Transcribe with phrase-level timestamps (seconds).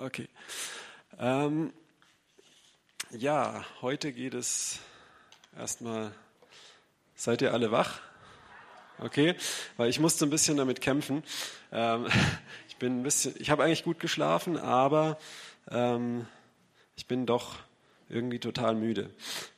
[0.00, 0.30] Okay.
[1.18, 1.74] Ähm,
[3.10, 4.78] ja, heute geht es
[5.54, 6.12] erstmal.
[7.14, 8.00] Seid ihr alle wach?
[8.98, 9.34] Okay,
[9.76, 11.22] weil ich musste ein bisschen damit kämpfen.
[11.70, 12.06] Ähm,
[12.68, 15.18] ich bin ein bisschen, ich habe eigentlich gut geschlafen, aber
[15.70, 16.26] ähm,
[16.96, 17.56] ich bin doch
[18.08, 19.10] irgendwie total müde.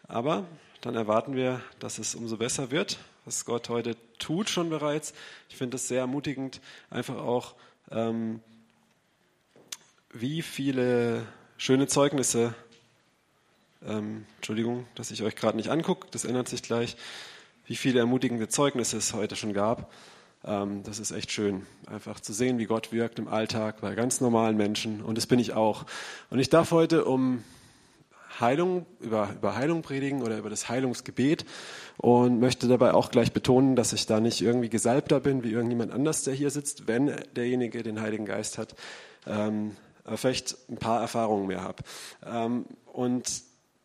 [0.08, 0.44] Aber
[0.80, 5.14] dann erwarten wir, dass es umso besser wird, was Gott heute tut schon bereits.
[5.48, 7.54] Ich finde es sehr ermutigend, einfach auch
[7.92, 8.40] ähm,
[10.12, 11.26] wie viele
[11.56, 12.54] schöne Zeugnisse,
[13.86, 16.96] ähm, Entschuldigung, dass ich euch gerade nicht angucke, das ändert sich gleich,
[17.66, 19.90] wie viele ermutigende Zeugnisse es heute schon gab.
[20.44, 24.20] Ähm, das ist echt schön, einfach zu sehen, wie Gott wirkt im Alltag bei ganz
[24.20, 25.02] normalen Menschen.
[25.02, 25.86] Und das bin ich auch.
[26.30, 27.42] Und ich darf heute um
[28.40, 31.44] Heilung, über, über Heilung predigen oder über das Heilungsgebet
[31.96, 35.92] und möchte dabei auch gleich betonen, dass ich da nicht irgendwie gesalbter bin wie irgendjemand
[35.92, 38.74] anders, der hier sitzt, wenn derjenige den Heiligen Geist hat.
[39.26, 41.82] Ähm, äh, vielleicht ein paar Erfahrungen mehr habe.
[42.24, 43.42] Ähm, und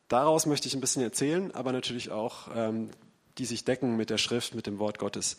[0.07, 2.89] daraus möchte ich ein bisschen erzählen, aber natürlich auch, ähm,
[3.37, 5.37] die sich decken mit der Schrift, mit dem Wort Gottes.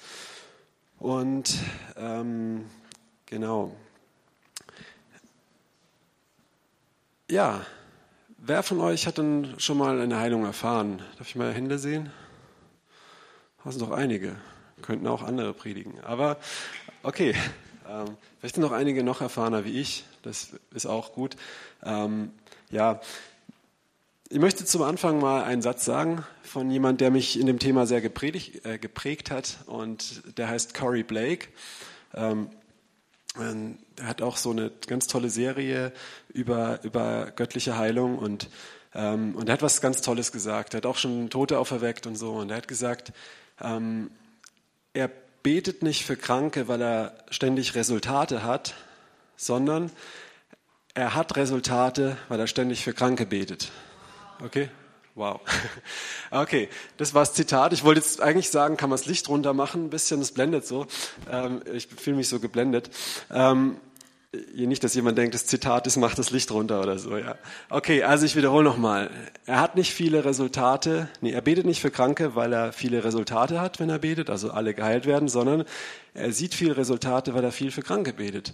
[0.98, 1.54] Und
[1.96, 2.66] ähm,
[3.26, 3.74] genau.
[7.30, 7.64] Ja,
[8.38, 11.02] wer von euch hat denn schon mal eine Heilung erfahren?
[11.18, 12.10] Darf ich mal Hände sehen?
[13.64, 14.36] Das sind doch einige.
[14.80, 16.00] Könnten auch andere predigen.
[16.00, 16.38] Aber
[17.02, 17.34] okay,
[17.86, 20.06] ähm, vielleicht sind noch einige noch erfahrener wie ich.
[20.22, 21.36] Das ist auch gut.
[21.84, 22.32] Ähm,
[22.70, 23.00] ja,
[24.30, 27.86] ich möchte zum Anfang mal einen Satz sagen von jemand, der mich in dem Thema
[27.86, 31.48] sehr geprägt, äh, geprägt hat und der heißt Corey Blake.
[32.14, 32.50] Ähm,
[33.36, 35.92] er hat auch so eine ganz tolle Serie
[36.28, 38.48] über, über göttliche Heilung und,
[38.94, 40.74] ähm, und er hat was ganz Tolles gesagt.
[40.74, 43.12] Er hat auch schon Tote auferweckt und so und er hat gesagt,
[43.60, 44.10] ähm,
[44.92, 45.10] er
[45.42, 48.74] betet nicht für Kranke, weil er ständig Resultate hat,
[49.38, 49.90] sondern
[50.92, 53.70] er hat Resultate, weil er ständig für Kranke betet.
[54.44, 54.68] Okay?
[55.14, 55.40] Wow.
[56.30, 56.68] Okay,
[56.98, 57.72] das war das Zitat.
[57.72, 60.66] Ich wollte jetzt eigentlich sagen, kann man das Licht runter machen, ein bisschen, es blendet
[60.66, 60.86] so.
[61.30, 62.90] Ähm, ich fühle mich so geblendet.
[63.32, 63.78] Ähm,
[64.54, 67.36] nicht, dass jemand denkt, das Zitat ist, macht das Licht runter oder so, ja.
[67.70, 69.10] Okay, also ich wiederhole nochmal.
[69.46, 73.58] Er hat nicht viele Resultate, nee, er betet nicht für Kranke, weil er viele Resultate
[73.58, 75.64] hat, wenn er betet, also alle geheilt werden, sondern
[76.12, 78.52] er sieht viele Resultate, weil er viel für Kranke betet.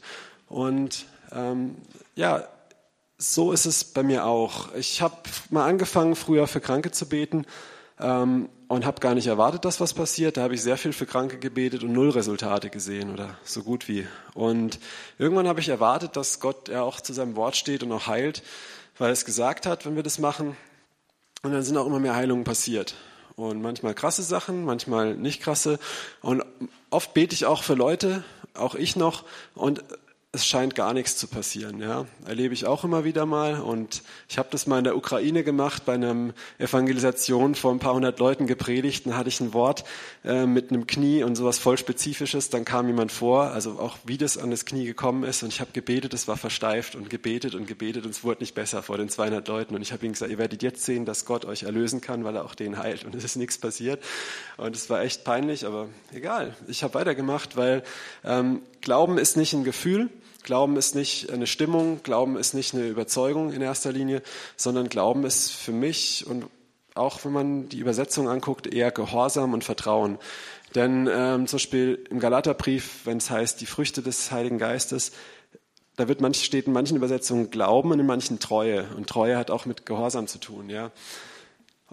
[0.55, 1.75] Und ähm,
[2.15, 2.47] ja,
[3.19, 4.73] so ist es bei mir auch.
[4.77, 5.17] Ich habe
[5.51, 7.45] mal angefangen, früher für Kranke zu beten
[7.99, 10.37] ähm, und habe gar nicht erwartet, dass was passiert.
[10.37, 13.89] Da habe ich sehr viel für Kranke gebetet und null Resultate gesehen oder so gut
[13.89, 14.07] wie.
[14.35, 14.79] Und
[15.19, 18.45] irgendwann habe ich erwartet, dass Gott ja auch zu seinem Wort steht und auch heilt,
[18.97, 20.57] weil er es gesagt hat, wenn wir das machen.
[21.43, 22.95] Und dann sind auch immer mehr Heilungen passiert.
[23.35, 25.81] Und manchmal krasse Sachen, manchmal nicht krasse.
[26.23, 26.45] Und
[26.91, 28.23] oft bete ich auch für Leute,
[28.55, 29.25] auch ich noch.
[29.57, 29.83] Und
[30.35, 31.81] es scheint gar nichts zu passieren.
[31.81, 33.61] Ja, erlebe ich auch immer wieder mal.
[33.61, 37.95] Und ich habe das mal in der Ukraine gemacht, bei einer Evangelisation vor ein paar
[37.95, 39.07] hundert Leuten gepredigt.
[39.07, 39.85] Dann hatte ich ein Wort
[40.25, 42.51] äh, mit einem Knie und sowas voll Spezifisches.
[42.51, 45.43] Dann kam jemand vor, also auch wie das an das Knie gekommen ist.
[45.45, 48.57] Und ich habe gebetet, es war versteift und gebetet und gebetet und es wurde nicht
[48.57, 49.77] besser vor den 200 Leuten.
[49.77, 52.35] Und ich habe ihnen gesagt, ihr werdet jetzt sehen, dass Gott euch erlösen kann, weil
[52.35, 53.05] er auch den heilt.
[53.05, 54.03] Und es ist nichts passiert.
[54.57, 56.57] Und es war echt peinlich, aber egal.
[56.67, 57.85] Ich habe weitergemacht, weil
[58.25, 60.11] ähm, Glauben ist nicht ein Gefühl.
[60.45, 64.23] Glauben ist nicht eine Stimmung, Glauben ist nicht eine Überzeugung in erster Linie,
[64.57, 66.45] sondern Glauben ist für mich und
[66.95, 70.19] auch wenn man die Übersetzung anguckt, eher Gehorsam und Vertrauen.
[70.75, 75.13] Denn ähm, zum Beispiel im Galaterbrief, wenn es heißt, die Früchte des Heiligen Geistes,
[75.97, 78.87] da wird manch, steht in manchen Übersetzungen Glauben und in manchen Treue.
[78.97, 80.91] Und Treue hat auch mit Gehorsam zu tun, ja.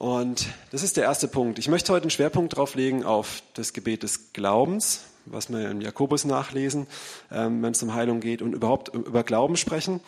[0.01, 1.59] Und das ist der erste Punkt.
[1.59, 5.79] Ich möchte heute einen Schwerpunkt drauf legen auf das Gebet des Glaubens, was wir im
[5.79, 6.87] Jakobus nachlesen,
[7.31, 9.99] ähm, wenn es um Heilung geht und überhaupt über Glauben sprechen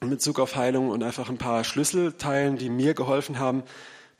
[0.00, 3.64] in Bezug auf Heilung und einfach ein paar Schlüssel teilen, die mir geholfen haben,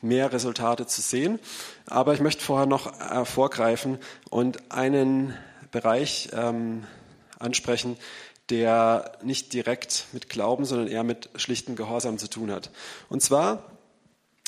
[0.02, 1.38] mehr Resultate zu sehen.
[1.86, 3.98] Aber ich möchte vorher noch vorgreifen
[4.30, 5.32] und einen
[5.70, 6.82] Bereich ähm,
[7.38, 7.96] ansprechen,
[8.50, 12.72] der nicht direkt mit Glauben, sondern eher mit schlichtem Gehorsam zu tun hat.
[13.08, 13.77] Und zwar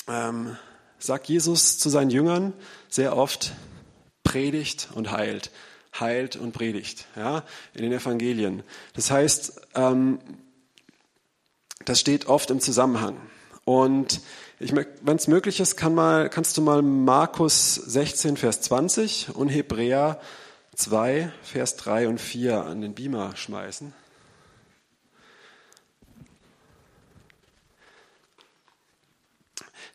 [0.07, 0.57] ähm,
[0.99, 2.53] sagt Jesus zu seinen Jüngern
[2.89, 3.53] sehr oft,
[4.23, 5.51] predigt und heilt.
[5.99, 7.43] Heilt und predigt, ja,
[7.73, 8.63] in den Evangelien.
[8.93, 10.19] Das heißt, ähm,
[11.83, 13.17] das steht oft im Zusammenhang.
[13.65, 14.21] Und
[14.59, 20.19] wenn es möglich ist, kann mal, kannst du mal Markus 16, Vers 20 und Hebräer
[20.75, 23.93] 2, Vers 3 und 4 an den Beamer schmeißen.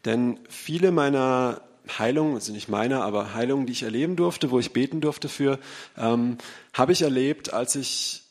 [0.07, 1.61] Denn viele meiner
[1.99, 5.59] Heilung, also nicht meine, aber Heilungen, die ich erleben durfte, wo ich beten durfte für,
[5.99, 6.39] ähm,
[6.73, 8.23] habe ich erlebt, als ich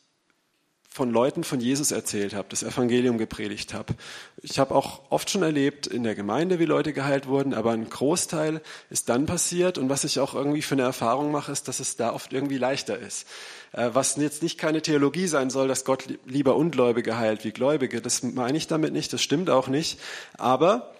[0.96, 3.94] von Leuten von Jesus erzählt habe, das Evangelium gepredigt habe.
[4.42, 7.90] Ich habe auch oft schon erlebt in der Gemeinde, wie Leute geheilt wurden, aber ein
[7.90, 11.82] Großteil ist dann passiert und was ich auch irgendwie für eine Erfahrung mache, ist, dass
[11.82, 13.28] es da oft irgendwie leichter ist.
[13.74, 18.00] Äh, was jetzt nicht keine Theologie sein soll, dass Gott lieber Ungläubige heilt wie Gläubige,
[18.00, 20.00] das meine ich damit nicht, das stimmt auch nicht.
[20.38, 20.95] Aber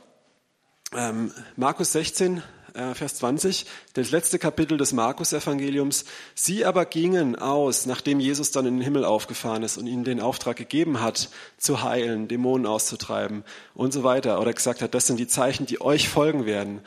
[0.96, 2.42] ähm, Markus 16
[2.76, 6.06] äh, Vers 20, das letzte Kapitel des Markus-Evangeliums.
[6.34, 10.20] Sie aber gingen aus, nachdem Jesus dann in den Himmel aufgefahren ist und ihnen den
[10.20, 13.44] Auftrag gegeben hat, zu heilen, Dämonen auszutreiben
[13.74, 14.42] und so weiter.
[14.42, 16.82] Oder gesagt hat, das sind die Zeichen, die euch folgen werden.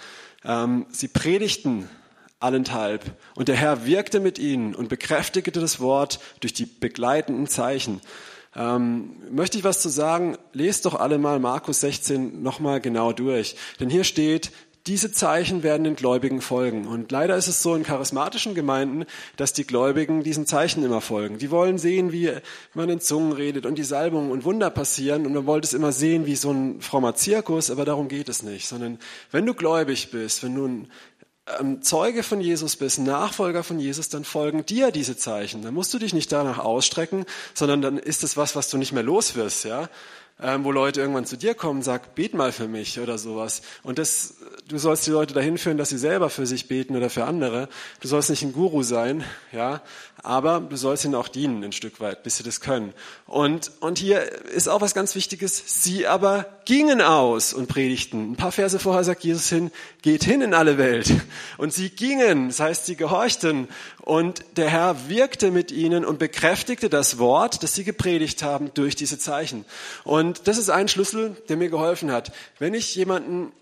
[0.45, 1.89] Ähm, sie predigten
[2.41, 3.05] allenthalb.
[3.35, 8.01] Und der Herr wirkte mit ihnen und bekräftigte das Wort durch die begleitenden Zeichen.
[8.57, 10.37] Ähm, möchte ich was zu sagen?
[10.53, 13.57] Lest doch alle mal Markus 16 nochmal genau durch.
[13.79, 14.51] Denn hier steht,
[14.89, 16.87] diese Zeichen werden den Gläubigen folgen.
[16.87, 19.05] Und leider ist es so in charismatischen Gemeinden,
[19.37, 21.37] dass die Gläubigen diesen Zeichen immer folgen.
[21.37, 22.33] Die wollen sehen, wie
[22.73, 25.27] man in Zungen redet und die Salbungen und Wunder passieren.
[25.27, 28.43] Und man wollte es immer sehen wie so ein frommer Zirkus, aber darum geht es
[28.43, 28.67] nicht.
[28.67, 28.99] Sondern
[29.31, 30.89] wenn du gläubig bist, wenn du ein
[31.61, 35.63] ähm, Zeuge von Jesus bist, Nachfolger von Jesus, dann folgen dir diese Zeichen.
[35.63, 37.25] Dann musst du dich nicht danach ausstrecken,
[37.55, 39.89] sondern dann ist es was, was du nicht mehr los wirst, ja
[40.41, 43.63] ähm, wo Leute irgendwann zu dir kommen sagen, bet mal für mich oder sowas.
[43.83, 44.37] Und das,
[44.69, 47.69] du sollst die Leute dahin führen, dass sie selber für sich beten oder für andere.
[48.01, 49.83] Du sollst nicht ein Guru sein, ja,
[50.23, 52.93] aber du sollst ihnen auch dienen ein Stück weit, bis sie das können.
[53.27, 55.63] Und, und hier ist auch was ganz Wichtiges.
[55.67, 58.33] Sie aber gingen aus und predigten.
[58.33, 59.71] Ein paar Verse vorher sagt Jesus hin,
[60.03, 61.13] geht hin in alle Welt.
[61.57, 63.69] Und sie gingen, das heißt, sie gehorchten.
[64.01, 68.97] Und der Herr wirkte mit ihnen und bekräftigte das Wort, das sie gepredigt haben, durch
[68.97, 69.65] diese Zeichen.
[70.05, 72.33] Und das ist ein Schlüssel, der mir geholfen hat.
[72.59, 73.53] Wenn ich jemanden,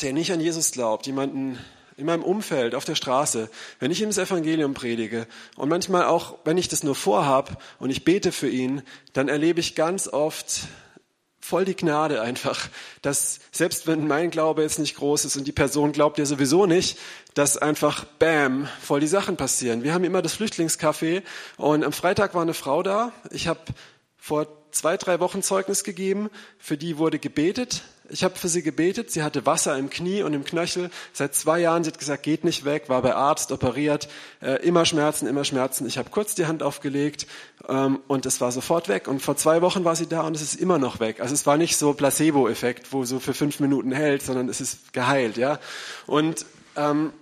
[0.00, 1.58] der nicht an Jesus glaubt, jemanden
[1.96, 3.48] in meinem Umfeld, auf der Straße,
[3.78, 5.26] wenn ich ihm das Evangelium predige
[5.56, 8.82] und manchmal auch, wenn ich das nur vorhab und ich bete für ihn,
[9.12, 10.68] dann erlebe ich ganz oft
[11.40, 12.68] voll die Gnade einfach,
[13.02, 16.66] dass selbst wenn mein Glaube jetzt nicht groß ist und die Person glaubt ja sowieso
[16.66, 16.98] nicht,
[17.34, 19.84] dass einfach bam, voll die Sachen passieren.
[19.84, 21.22] Wir haben immer das Flüchtlingscafé
[21.56, 23.12] und am Freitag war eine Frau da.
[23.30, 23.60] Ich habe
[24.16, 26.30] vor zwei, drei Wochen Zeugnis gegeben.
[26.58, 27.82] Für die wurde gebetet.
[28.10, 29.10] Ich habe für sie gebetet.
[29.10, 30.90] Sie hatte Wasser im Knie und im Knöchel.
[31.12, 34.08] Seit zwei Jahren, sie hat gesagt, geht nicht weg, war bei Arzt, operiert,
[34.40, 35.86] äh, immer Schmerzen, immer Schmerzen.
[35.86, 37.26] Ich habe kurz die Hand aufgelegt
[37.68, 39.08] ähm, und es war sofort weg.
[39.08, 41.20] Und vor zwei Wochen war sie da und es ist immer noch weg.
[41.20, 44.92] Also es war nicht so Placebo-Effekt, wo so für fünf Minuten hält, sondern es ist
[44.92, 45.36] geheilt.
[45.36, 45.58] ja.
[46.06, 47.12] Und ähm,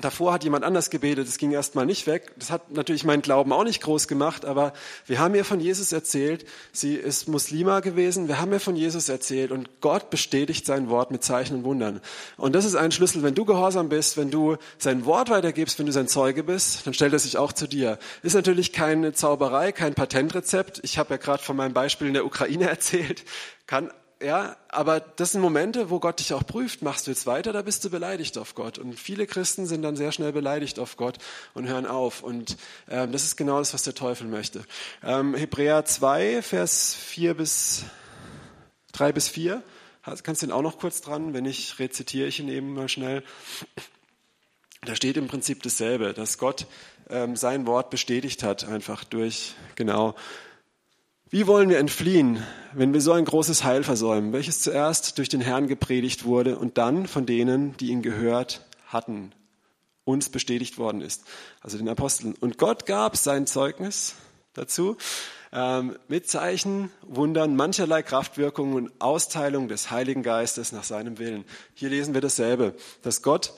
[0.00, 2.32] Davor hat jemand anders gebetet, es ging erstmal nicht weg.
[2.36, 4.72] Das hat natürlich meinen Glauben auch nicht groß gemacht, aber
[5.06, 6.46] wir haben ihr von Jesus erzählt.
[6.72, 8.28] Sie ist Muslima gewesen.
[8.28, 12.00] Wir haben ihr von Jesus erzählt und Gott bestätigt sein Wort mit Zeichen und Wundern.
[12.36, 13.24] Und das ist ein Schlüssel.
[13.24, 16.94] Wenn du gehorsam bist, wenn du sein Wort weitergibst, wenn du sein Zeuge bist, dann
[16.94, 17.98] stellt er sich auch zu dir.
[18.22, 20.78] Ist natürlich keine Zauberei, kein Patentrezept.
[20.84, 23.24] Ich habe ja gerade von meinem Beispiel in der Ukraine erzählt.
[23.66, 23.90] Kann
[24.22, 26.82] ja, aber das sind Momente, wo Gott dich auch prüft.
[26.82, 28.78] Machst du jetzt weiter, da bist du beleidigt auf Gott.
[28.78, 31.18] Und viele Christen sind dann sehr schnell beleidigt auf Gott
[31.54, 32.22] und hören auf.
[32.22, 32.56] Und
[32.90, 34.64] ähm, das ist genau das, was der Teufel möchte.
[35.04, 37.84] Ähm, Hebräer 2, Vers 4 bis
[38.92, 39.62] 3 bis 4.
[40.22, 41.32] Kannst du den auch noch kurz dran?
[41.32, 43.22] Wenn nicht, rezitiere ich ihn eben mal schnell.
[44.82, 46.66] Da steht im Prinzip dasselbe, dass Gott
[47.10, 50.14] ähm, sein Wort bestätigt hat, einfach durch, genau,
[51.30, 52.42] wie wollen wir entfliehen,
[52.72, 56.78] wenn wir so ein großes Heil versäumen, welches zuerst durch den Herrn gepredigt wurde und
[56.78, 59.32] dann von denen, die ihn gehört hatten,
[60.04, 61.24] uns bestätigt worden ist,
[61.60, 62.34] also den Aposteln.
[62.40, 64.14] Und Gott gab sein Zeugnis
[64.54, 64.96] dazu
[65.52, 71.44] ähm, mit Zeichen, Wundern, mancherlei Kraftwirkungen und Austeilung des Heiligen Geistes nach seinem Willen.
[71.74, 73.52] Hier lesen wir dasselbe, dass Gott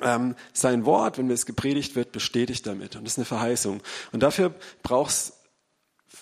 [0.00, 2.96] ähm, sein Wort, wenn es gepredigt wird, bestätigt damit.
[2.96, 3.82] Und das ist eine Verheißung.
[4.12, 5.32] Und dafür braucht es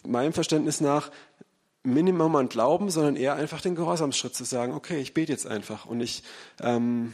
[0.07, 1.11] meinem Verständnis nach
[1.83, 5.87] Minimum an Glauben, sondern eher einfach den Gehorsamsschritt zu sagen, okay, ich bete jetzt einfach
[5.87, 6.23] und ich,
[6.61, 7.12] ähm,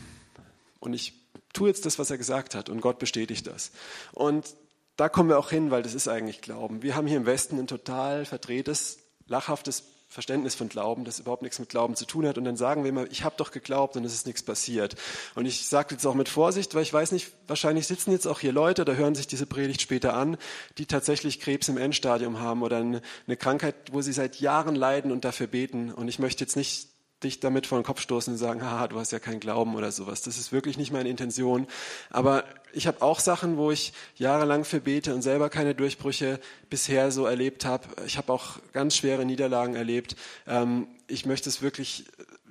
[0.81, 1.15] und ich
[1.53, 3.71] tue jetzt das, was er gesagt hat und Gott bestätigt das.
[4.13, 4.55] Und
[4.97, 6.83] da kommen wir auch hin, weil das ist eigentlich Glauben.
[6.83, 11.59] Wir haben hier im Westen ein total verdrehtes, lachhaftes Verständnis von Glauben, das überhaupt nichts
[11.59, 12.39] mit Glauben zu tun hat.
[12.39, 14.95] Und dann sagen wir immer, ich habe doch geglaubt und es ist nichts passiert.
[15.35, 18.41] Und ich sage jetzt auch mit Vorsicht, weil ich weiß nicht, wahrscheinlich sitzen jetzt auch
[18.41, 20.37] hier Leute, da hören sich diese Predigt später an,
[20.79, 25.25] die tatsächlich Krebs im Endstadium haben oder eine Krankheit, wo sie seit Jahren leiden und
[25.25, 25.93] dafür beten.
[25.93, 26.96] Und ich möchte jetzt nicht
[27.27, 29.93] dich damit vor den Kopf stoßen und sagen, haha, du hast ja keinen Glauben oder
[29.93, 30.23] sowas.
[30.23, 31.67] Das ist wirklich nicht meine Intention.
[32.11, 36.41] Aber ich habe auch Sachen, wo ich jahrelang für bete und selber keine Durchbrüche
[36.71, 37.85] bisher so erlebt habe.
[38.07, 40.17] Ich habe auch ganz schwere Niederlagen erlebt.
[40.47, 42.05] Ähm, ich möchte es wirklich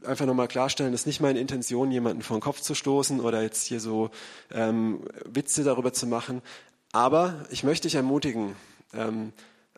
[0.04, 3.42] einfach nochmal klarstellen, das ist nicht meine Intention, jemanden vor den Kopf zu stoßen oder
[3.42, 4.12] jetzt hier so
[4.52, 6.42] ähm, Witze darüber zu machen.
[6.92, 8.56] Aber ich möchte dich ermutigen,
[8.94, 9.34] ähm,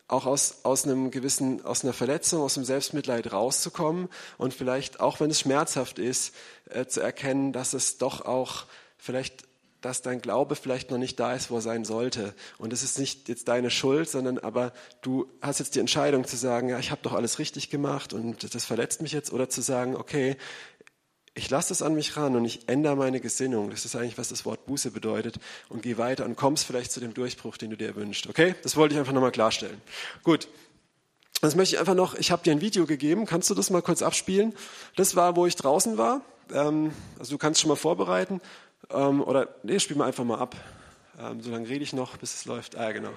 [0.08, 5.20] auch aus, aus einem gewissen, aus einer Verletzung, aus dem Selbstmitleid rauszukommen und vielleicht, auch
[5.20, 6.34] wenn es schmerzhaft ist,
[6.70, 8.64] äh, zu erkennen, dass es doch auch
[8.96, 9.44] vielleicht,
[9.82, 12.34] dass dein Glaube vielleicht noch nicht da ist, wo er sein sollte.
[12.56, 14.72] Und es ist nicht jetzt deine Schuld, sondern aber
[15.02, 18.54] du hast jetzt die Entscheidung zu sagen, ja, ich habe doch alles richtig gemacht und
[18.54, 20.38] das verletzt mich jetzt, oder zu sagen, okay,
[21.38, 23.70] ich lasse es an mich ran und ich ändere meine Gesinnung.
[23.70, 25.38] Das ist eigentlich, was das Wort Buße bedeutet.
[25.68, 28.26] Und geh weiter und kommst vielleicht zu dem Durchbruch, den du dir wünschst.
[28.26, 28.56] Okay?
[28.64, 29.80] Das wollte ich einfach nochmal klarstellen.
[30.24, 30.48] Gut.
[31.40, 33.24] Das möchte ich einfach noch, ich habe dir ein Video gegeben.
[33.24, 34.52] Kannst du das mal kurz abspielen?
[34.96, 36.22] Das war, wo ich draußen war.
[36.52, 36.90] Ähm,
[37.20, 38.40] also du kannst schon mal vorbereiten.
[38.90, 40.56] Ähm, oder, nee, spiel mal einfach mal ab.
[41.20, 42.76] Ähm, so lange rede ich noch, bis es läuft.
[42.76, 43.10] Ah, genau.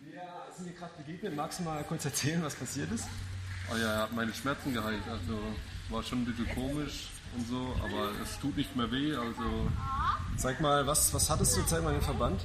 [0.00, 0.22] Wir
[0.56, 1.36] sind hier gerade begegnet.
[1.36, 3.04] Magst du mal kurz erzählen, was passiert ist?
[3.72, 5.02] Oh ja, er hat meine Schmerzen geheilt.
[5.10, 5.38] Also
[5.90, 9.14] war schon ein bisschen komisch und so, aber es tut nicht mehr weh.
[9.14, 9.68] Also
[10.36, 11.62] Sag mal, was, was hattest du?
[11.66, 12.40] Zeig mal den Verband.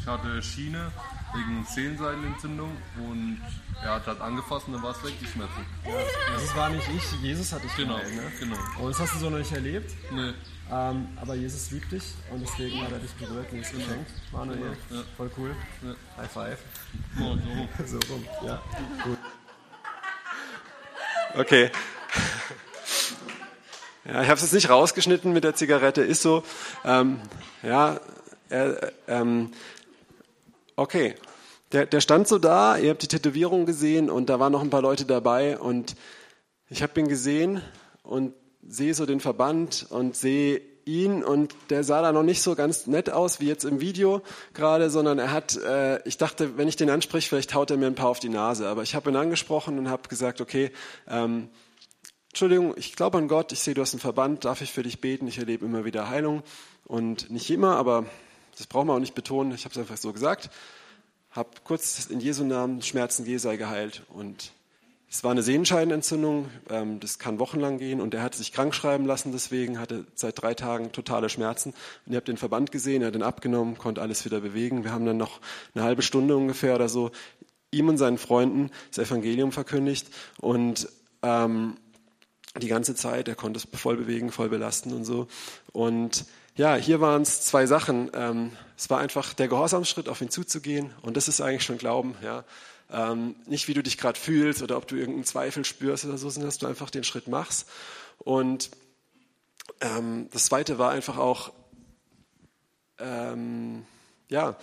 [0.00, 0.90] ich hatte Schiene
[1.34, 3.40] wegen Sehnenseidenentzündung und
[3.84, 5.64] er hat das angefasst und dann war es weg, die Schmerzen.
[6.34, 8.22] Das war nicht ich, Jesus hat dich Genau, geheilt, ne?
[8.40, 8.56] genau.
[8.80, 9.92] Und das hast du so noch nicht erlebt.
[10.12, 10.32] Nee,
[10.72, 12.02] Ähm, aber Jesus liebt dich
[12.32, 14.10] und deswegen hat er dich berührt und es geschenkt.
[14.32, 15.02] Manuel, Ja.
[15.16, 15.54] voll cool.
[15.84, 15.94] Ja.
[16.16, 16.58] High five.
[17.20, 17.84] oh, so.
[17.86, 18.60] So rum, ja.
[19.04, 19.18] Gut.
[21.36, 21.70] Okay.
[24.04, 26.42] Ja, ich habe es jetzt nicht rausgeschnitten mit der Zigarette, ist so.
[26.84, 27.20] Ähm,
[27.62, 28.00] ja,
[28.48, 28.72] äh,
[29.06, 29.52] ähm,
[30.74, 31.14] okay.
[31.70, 34.70] Der, der stand so da, ihr habt die Tätowierung gesehen und da waren noch ein
[34.70, 35.94] paar Leute dabei und
[36.68, 37.62] ich habe ihn gesehen
[38.02, 38.34] und
[38.66, 40.60] sehe so den Verband und sehe
[40.90, 44.22] ihn und der sah da noch nicht so ganz nett aus wie jetzt im Video
[44.54, 47.86] gerade, sondern er hat, äh, ich dachte, wenn ich den anspreche, vielleicht haut er mir
[47.86, 50.70] ein paar auf die Nase, aber ich habe ihn angesprochen und habe gesagt, okay,
[51.08, 51.48] ähm,
[52.28, 55.00] Entschuldigung, ich glaube an Gott, ich sehe, du hast einen Verband, darf ich für dich
[55.00, 56.42] beten, ich erlebe immer wieder Heilung
[56.84, 58.06] und nicht immer, aber
[58.56, 60.50] das braucht man auch nicht betonen, ich habe es einfach so gesagt,
[61.30, 64.52] habe kurz in Jesu Namen Schmerzen geh sei geheilt und
[65.10, 69.06] es war eine Sehenscheidenentzündung, ähm, das kann wochenlang gehen und er hat sich krank schreiben
[69.06, 71.74] lassen deswegen, hatte seit drei Tagen totale Schmerzen
[72.06, 74.84] und ihr habt den Verband gesehen, er hat den abgenommen, konnte alles wieder bewegen.
[74.84, 75.40] Wir haben dann noch
[75.74, 77.10] eine halbe Stunde ungefähr oder so
[77.72, 80.88] ihm und seinen Freunden das Evangelium verkündigt und
[81.22, 81.76] ähm,
[82.60, 85.28] die ganze Zeit, er konnte es voll bewegen, voll belasten und so.
[85.72, 86.24] Und
[86.56, 88.10] ja, hier waren es zwei Sachen.
[88.14, 92.14] Ähm, es war einfach der Gehorsamsschritt, auf ihn zuzugehen und das ist eigentlich schon Glauben,
[92.22, 92.44] ja.
[92.92, 96.28] Ähm, nicht wie du dich gerade fühlst oder ob du irgendeinen Zweifel spürst oder so,
[96.28, 97.68] sondern dass du einfach den Schritt machst.
[98.18, 98.70] Und
[99.80, 101.52] ähm, das Zweite war einfach auch,
[102.98, 103.84] ähm,
[104.28, 104.56] ja,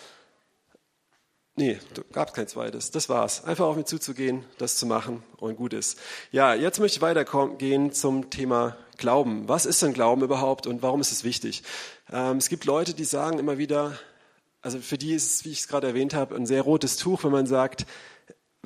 [1.55, 1.79] nee,
[2.11, 2.91] gab es kein Zweites.
[2.91, 3.43] Das war's.
[3.43, 5.99] Einfach auf mich zuzugehen, das zu machen und gut ist.
[6.31, 9.47] Ja, jetzt möchte ich weitergehen zum Thema Glauben.
[9.47, 11.63] Was ist denn Glauben überhaupt und warum ist es wichtig?
[12.11, 13.97] Ähm, es gibt Leute, die sagen immer wieder,
[14.61, 17.23] also für die ist es, wie ich es gerade erwähnt habe, ein sehr rotes Tuch,
[17.23, 17.85] wenn man sagt,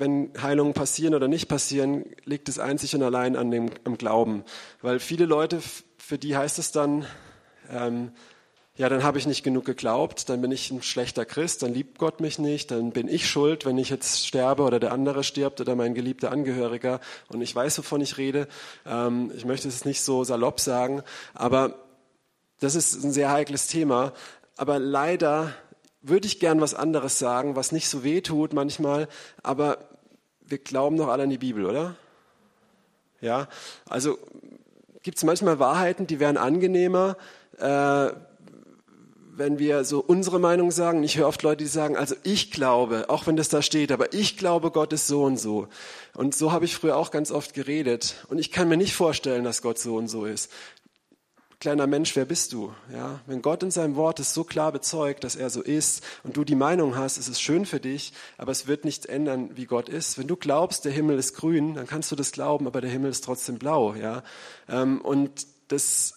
[0.02, 4.42] wenn Heilungen passieren oder nicht passieren, liegt es einzig und allein an dem am Glauben.
[4.80, 5.60] Weil viele Leute,
[5.96, 7.06] für die heißt es dann,
[7.70, 8.10] ähm,
[8.74, 11.98] ja, dann habe ich nicht genug geglaubt, dann bin ich ein schlechter Christ, dann liebt
[11.98, 15.60] Gott mich nicht, dann bin ich schuld, wenn ich jetzt sterbe oder der andere stirbt
[15.60, 18.48] oder mein geliebter Angehöriger und ich weiß, wovon ich rede.
[18.84, 21.76] Ähm, ich möchte es nicht so salopp sagen, aber
[22.58, 24.14] das ist ein sehr heikles Thema.
[24.56, 25.54] Aber leider
[26.00, 29.06] würde ich gern was anderes sagen, was nicht so weh tut manchmal,
[29.44, 29.91] aber
[30.52, 31.96] wir glauben doch alle an die Bibel, oder?
[33.22, 33.48] Ja,
[33.88, 34.18] also
[35.02, 37.16] gibt es manchmal Wahrheiten, die wären angenehmer,
[37.58, 38.10] äh,
[39.34, 41.02] wenn wir so unsere Meinung sagen.
[41.04, 44.12] Ich höre oft Leute, die sagen, also ich glaube, auch wenn das da steht, aber
[44.12, 45.68] ich glaube, Gott ist so und so.
[46.14, 48.16] Und so habe ich früher auch ganz oft geredet.
[48.28, 50.50] Und ich kann mir nicht vorstellen, dass Gott so und so ist
[51.62, 52.74] kleiner Mensch, wer bist du?
[52.92, 56.36] Ja, wenn Gott in seinem Wort es so klar bezeugt, dass er so ist und
[56.36, 59.66] du die Meinung hast, es ist schön für dich, aber es wird nichts ändern, wie
[59.66, 60.18] Gott ist.
[60.18, 63.12] Wenn du glaubst, der Himmel ist grün, dann kannst du das glauben, aber der Himmel
[63.12, 63.94] ist trotzdem blau.
[63.94, 64.24] Ja,
[64.68, 66.14] ähm, und das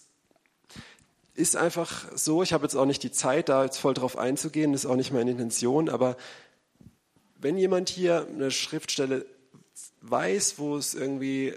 [1.36, 2.42] ist einfach so.
[2.42, 4.72] Ich habe jetzt auch nicht die Zeit, da jetzt voll drauf einzugehen.
[4.72, 5.88] Das ist auch nicht meine Intention.
[5.88, 6.16] Aber
[7.40, 9.24] wenn jemand hier eine Schriftstelle
[10.00, 11.54] weiß, wo es irgendwie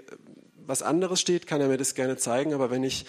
[0.63, 2.53] was anderes steht, kann er mir das gerne zeigen.
[2.53, 3.07] Aber wenn ich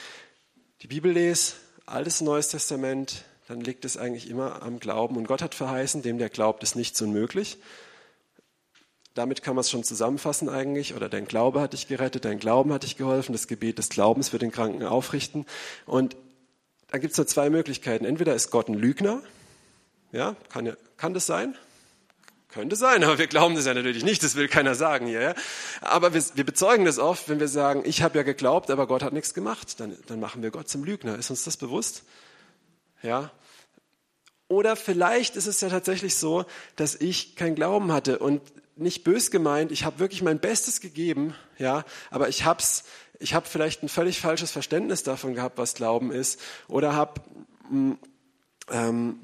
[0.82, 5.16] die Bibel lese, Altes Neues Testament, dann liegt es eigentlich immer am Glauben.
[5.16, 7.58] Und Gott hat verheißen, dem der glaubt, ist nichts unmöglich.
[9.14, 10.94] Damit kann man es schon zusammenfassen eigentlich.
[10.94, 14.32] Oder dein Glaube hat dich gerettet, dein Glauben hat dich geholfen, das Gebet des Glaubens
[14.32, 15.46] wird den Kranken aufrichten.
[15.84, 16.16] Und
[16.88, 18.04] da gibt es nur zwei Möglichkeiten.
[18.04, 19.20] Entweder ist Gott ein Lügner,
[20.12, 21.56] ja, kann, kann das sein?
[22.52, 25.20] Könnte sein, aber wir glauben das ja natürlich nicht, das will keiner sagen hier.
[25.20, 25.34] Ja?
[25.82, 29.04] Aber wir, wir bezeugen das oft, wenn wir sagen, ich habe ja geglaubt, aber Gott
[29.04, 29.78] hat nichts gemacht.
[29.78, 31.16] Dann, dann machen wir Gott zum Lügner.
[31.16, 32.02] Ist uns das bewusst?
[33.02, 33.30] Ja.
[34.48, 38.42] Oder vielleicht ist es ja tatsächlich so, dass ich keinen Glauben hatte und
[38.74, 42.84] nicht bös gemeint, ich habe wirklich mein Bestes gegeben, ja, aber ich hab's,
[43.20, 47.20] ich habe vielleicht ein völlig falsches Verständnis davon gehabt, was Glauben ist, oder habe,
[48.70, 49.20] ähm,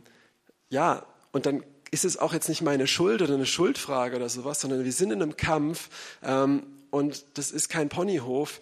[0.68, 1.64] ja, und dann
[1.96, 5.12] ist es auch jetzt nicht meine Schuld oder eine Schuldfrage oder sowas, sondern wir sind
[5.12, 5.88] in einem Kampf
[6.22, 8.60] ähm, und das ist kein Ponyhof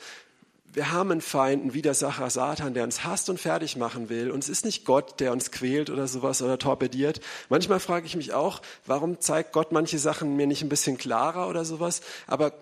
[0.75, 4.33] wir haben einen Feind, einen Widersacher, Satan, der uns hasst und fertig machen will.
[4.33, 7.21] Und es ist nicht Gott, der uns quält oder sowas oder torpediert.
[7.49, 11.49] Manchmal frage ich mich auch, warum zeigt Gott manche Sachen mir nicht ein bisschen klarer
[11.49, 12.01] oder sowas?
[12.27, 12.53] Aber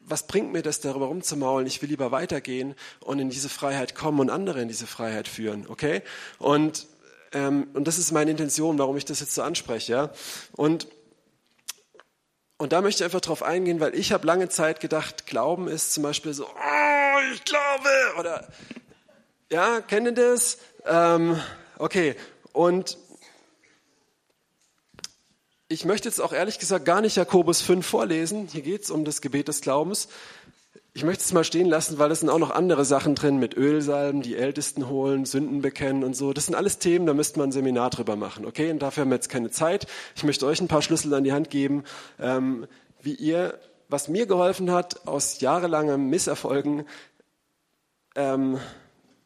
[0.00, 1.66] was bringt mir das, darüber rumzumaulen?
[1.68, 5.66] Ich will lieber weitergehen und in diese Freiheit kommen und andere in diese Freiheit führen,
[5.68, 6.02] okay?
[6.38, 6.88] Und,
[7.32, 10.10] und das ist meine Intention, warum ich das jetzt so anspreche, ja?
[10.52, 10.88] Und
[12.60, 15.94] und da möchte ich einfach drauf eingehen, weil ich habe lange Zeit gedacht, Glauben ist
[15.94, 18.46] zum Beispiel so, oh, ich glaube, oder
[19.50, 20.58] ja, kennt ihr das?
[20.84, 21.40] Ähm,
[21.78, 22.16] okay,
[22.52, 22.98] und
[25.68, 28.46] ich möchte jetzt auch ehrlich gesagt gar nicht Jakobus 5 vorlesen.
[28.48, 30.08] Hier geht es um das Gebet des Glaubens,
[30.92, 33.56] ich möchte es mal stehen lassen, weil es sind auch noch andere Sachen drin mit
[33.56, 36.32] Ölsalben, die Ältesten holen, Sünden bekennen und so.
[36.32, 38.44] Das sind alles Themen, da müsste man ein Seminar drüber machen.
[38.44, 39.86] Okay, und dafür haben wir jetzt keine Zeit.
[40.16, 41.84] Ich möchte euch ein paar Schlüssel an die Hand geben,
[42.18, 42.66] ähm,
[43.02, 46.84] wie ihr, was mir geholfen hat, aus jahrelangem Misserfolgen
[48.16, 48.58] ähm,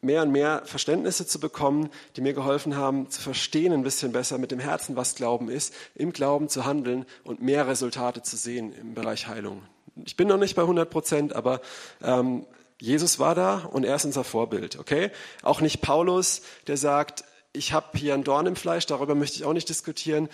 [0.01, 4.37] mehr und mehr Verständnisse zu bekommen, die mir geholfen haben, zu verstehen ein bisschen besser
[4.37, 8.71] mit dem Herzen, was Glauben ist, im Glauben zu handeln und mehr Resultate zu sehen
[8.71, 9.63] im Bereich Heilung
[10.03, 11.61] ich bin noch nicht bei 100 Prozent, aber
[12.03, 12.45] ähm,
[12.79, 15.11] Jesus war da und er ist unser Vorbild, okay?
[15.43, 17.23] Auch nicht Paulus, der sagt,
[17.53, 20.27] ich habe hier ein Dorn im Fleisch, darüber möchte ich auch nicht diskutieren.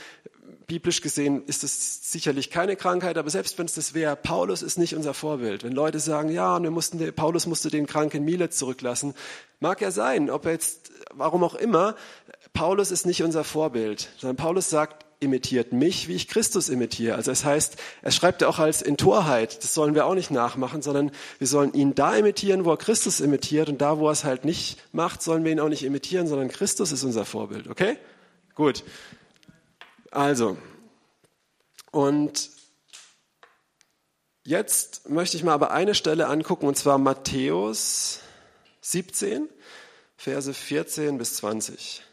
[0.65, 4.79] Biblisch gesehen ist es sicherlich keine Krankheit, aber selbst wenn es das wäre, Paulus ist
[4.79, 5.63] nicht unser Vorbild.
[5.63, 9.13] Wenn Leute sagen, ja, und wir mussten, Paulus musste den kranken Milet zurücklassen,
[9.59, 11.95] mag er sein, ob er jetzt, warum auch immer,
[12.53, 17.15] Paulus ist nicht unser Vorbild, sondern Paulus sagt, imitiert mich, wie ich Christus imitiere.
[17.15, 20.31] Also es heißt, er schreibt ja auch als in Torheit, das sollen wir auch nicht
[20.31, 24.13] nachmachen, sondern wir sollen ihn da imitieren, wo er Christus imitiert und da, wo er
[24.13, 27.67] es halt nicht macht, sollen wir ihn auch nicht imitieren, sondern Christus ist unser Vorbild,
[27.67, 27.97] okay?
[28.55, 28.83] Gut.
[30.09, 30.57] Also,
[31.91, 32.49] und
[34.43, 38.21] jetzt möchte ich mal aber eine Stelle angucken, und zwar Matthäus
[38.81, 39.47] 17,
[40.17, 42.03] Verse 14 bis 20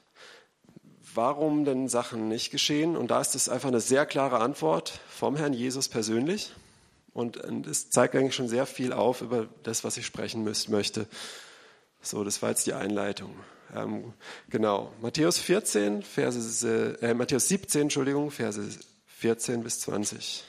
[1.19, 2.97] warum denn Sachen nicht geschehen.
[2.97, 6.53] Und da ist es einfach eine sehr klare Antwort vom Herrn Jesus persönlich.
[7.13, 11.09] Und es zeigt eigentlich schon sehr viel auf über das, was ich sprechen möchte.
[12.01, 13.35] So, das war jetzt die Einleitung.
[13.75, 14.15] Ähm,
[14.49, 14.93] genau.
[15.03, 18.63] Matthäus 14, Verse, äh, Matthäus 17, Entschuldigung, Verse
[19.17, 20.45] 14 bis 20.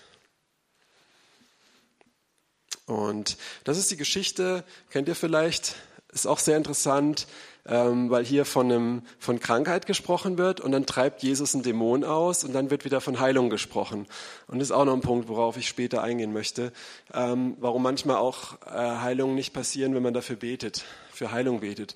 [2.85, 5.77] Und das ist die Geschichte, kennt ihr vielleicht,
[6.11, 7.27] ist auch sehr interessant
[7.69, 12.03] ähm, weil hier von, einem, von Krankheit gesprochen wird und dann treibt Jesus einen Dämon
[12.03, 14.07] aus und dann wird wieder von Heilung gesprochen.
[14.47, 16.71] Und das ist auch noch ein Punkt, worauf ich später eingehen möchte,
[17.13, 21.95] ähm, warum manchmal auch äh, Heilungen nicht passieren, wenn man dafür betet, für Heilung betet.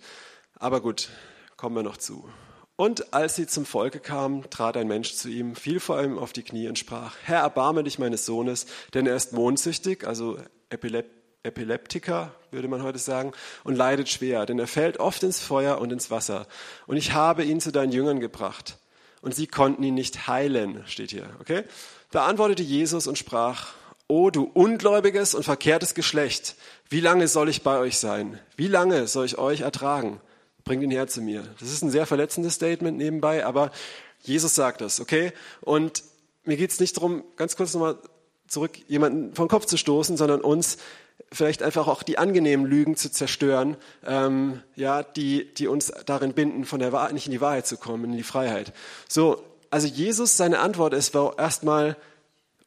[0.60, 1.10] Aber gut,
[1.58, 2.30] kommen wir noch zu.
[2.76, 6.34] Und als sie zum Volke kamen, trat ein Mensch zu ihm, fiel vor ihm auf
[6.34, 10.38] die Knie und sprach, Herr, erbarme dich meines Sohnes, denn er ist mondsüchtig, also
[10.69, 15.79] Epileptiker Epileptiker, würde man heute sagen, und leidet schwer, denn er fällt oft ins Feuer
[15.79, 16.47] und ins Wasser.
[16.88, 18.77] Und ich habe ihn zu deinen Jüngern gebracht.
[19.21, 21.63] Und sie konnten ihn nicht heilen, steht hier, okay?
[22.12, 23.73] Da antwortete Jesus und sprach,
[24.08, 26.56] O du ungläubiges und verkehrtes Geschlecht,
[26.89, 28.39] wie lange soll ich bei euch sein?
[28.58, 30.19] Wie lange soll ich euch ertragen?
[30.65, 31.43] Bringt ihn her zu mir.
[31.60, 33.71] Das ist ein sehr verletzendes Statement nebenbei, aber
[34.21, 35.32] Jesus sagt das, okay?
[35.62, 36.03] Und
[36.43, 37.97] mir geht es nicht darum, ganz kurz nochmal
[38.47, 40.77] zurück, jemanden vom Kopf zu stoßen, sondern uns
[41.34, 46.65] vielleicht einfach auch die angenehmen Lügen zu zerstören, ähm, ja, die, die uns darin binden,
[46.65, 48.74] von der Wahrheit, nicht in die Wahrheit zu kommen, in die Freiheit.
[49.10, 51.98] So, also Jesus, seine Antwort ist erstmal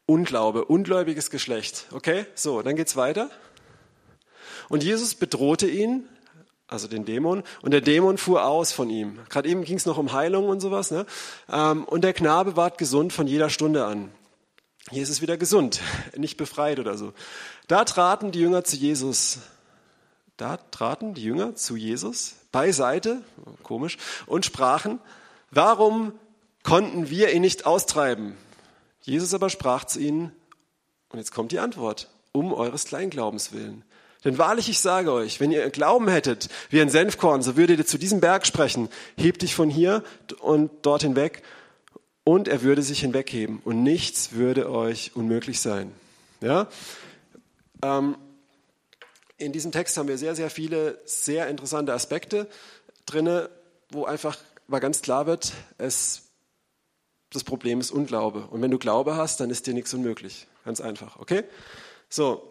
[0.05, 1.85] Unglaube, ungläubiges Geschlecht.
[1.91, 3.29] Okay, so, dann geht's weiter.
[4.69, 6.07] Und Jesus bedrohte ihn,
[6.67, 9.19] also den Dämon, und der Dämon fuhr aus von ihm.
[9.29, 10.91] Gerade eben ging es noch um Heilung und sowas.
[10.91, 11.05] Ne?
[11.51, 14.11] Ähm, und der Knabe ward gesund von jeder Stunde an.
[14.89, 15.81] Hier ist wieder gesund,
[16.15, 17.13] nicht befreit oder so.
[17.67, 19.39] Da traten die Jünger zu Jesus.
[20.37, 23.21] Da traten die Jünger zu Jesus beiseite,
[23.63, 23.97] komisch,
[24.27, 24.99] und sprachen,
[25.51, 26.13] warum
[26.63, 28.37] konnten wir ihn nicht austreiben?
[29.01, 30.31] Jesus aber sprach zu ihnen,
[31.09, 33.83] und jetzt kommt die Antwort, um eures Kleinglaubens willen.
[34.23, 37.85] Denn wahrlich, ich sage euch, wenn ihr Glauben hättet wie ein Senfkorn, so würdet ihr
[37.85, 40.03] zu diesem Berg sprechen, hebt dich von hier
[40.39, 41.43] und dorthin weg,
[42.27, 45.93] und er würde sich hinwegheben und nichts würde euch unmöglich sein.
[46.41, 46.67] Ja?
[47.81, 48.17] Ähm,
[49.37, 52.49] in diesem Text haben wir sehr, sehr viele sehr interessante Aspekte
[53.05, 53.47] drin,
[53.91, 54.37] wo einfach
[54.67, 56.23] mal ganz klar wird, es
[57.29, 58.47] das Problem ist Unglaube.
[58.47, 60.47] Und wenn du Glaube hast, dann ist dir nichts unmöglich.
[60.65, 61.45] Ganz einfach, okay?
[62.09, 62.43] So.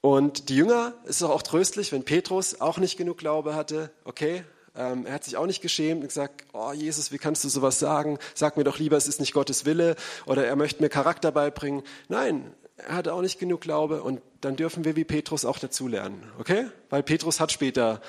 [0.00, 4.44] Und die Jünger ist es auch tröstlich, wenn Petrus auch nicht genug Glaube hatte, okay?
[4.76, 7.78] Ähm, er hat sich auch nicht geschämt und gesagt, oh Jesus, wie kannst du sowas
[7.78, 8.18] sagen?
[8.34, 11.82] Sag mir doch lieber, es ist nicht Gottes Wille oder er möchte mir Charakter beibringen.
[12.08, 16.30] Nein, er hatte auch nicht genug Glaube und dann dürfen wir wie Petrus auch dazulernen,
[16.38, 16.66] okay?
[16.90, 18.02] Weil Petrus hat später,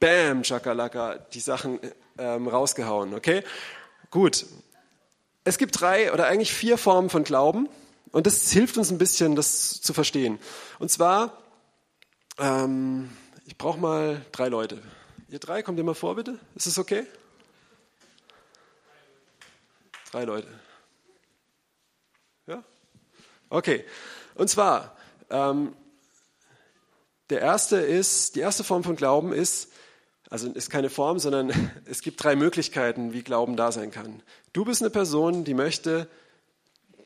[0.00, 1.78] bam, Chakalaka, die Sachen
[2.16, 3.42] ähm, rausgehauen, okay?
[4.10, 4.46] Gut,
[5.44, 7.68] es gibt drei oder eigentlich vier Formen von Glauben
[8.10, 10.38] und das hilft uns ein bisschen, das zu verstehen.
[10.78, 11.36] Und zwar,
[12.38, 13.10] ähm,
[13.44, 14.80] ich brauche mal drei Leute.
[15.30, 16.38] Ihr drei, kommt mal vor, bitte?
[16.54, 17.06] Ist es okay?
[20.10, 20.48] Drei Leute.
[22.46, 22.64] Ja?
[23.50, 23.84] Okay.
[24.36, 24.96] Und zwar,
[25.28, 25.76] ähm,
[27.28, 29.70] der erste ist, die erste Form von Glauben ist,
[30.30, 31.52] also ist keine Form, sondern
[31.84, 34.22] es gibt drei Möglichkeiten, wie Glauben da sein kann.
[34.54, 36.08] Du bist eine Person, die möchte,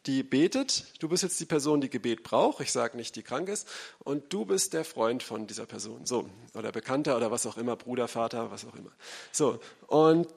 [0.07, 0.85] die betet.
[0.99, 2.61] Du bist jetzt die Person, die Gebet braucht.
[2.61, 3.69] Ich sage nicht, die krank ist.
[4.01, 6.07] Und du bist der Freund von dieser Person.
[6.07, 6.29] So.
[6.55, 8.93] Oder Bekannter oder was auch immer, Bruder, Vater, was auch immer.
[9.31, 9.61] So.
[9.87, 10.29] Und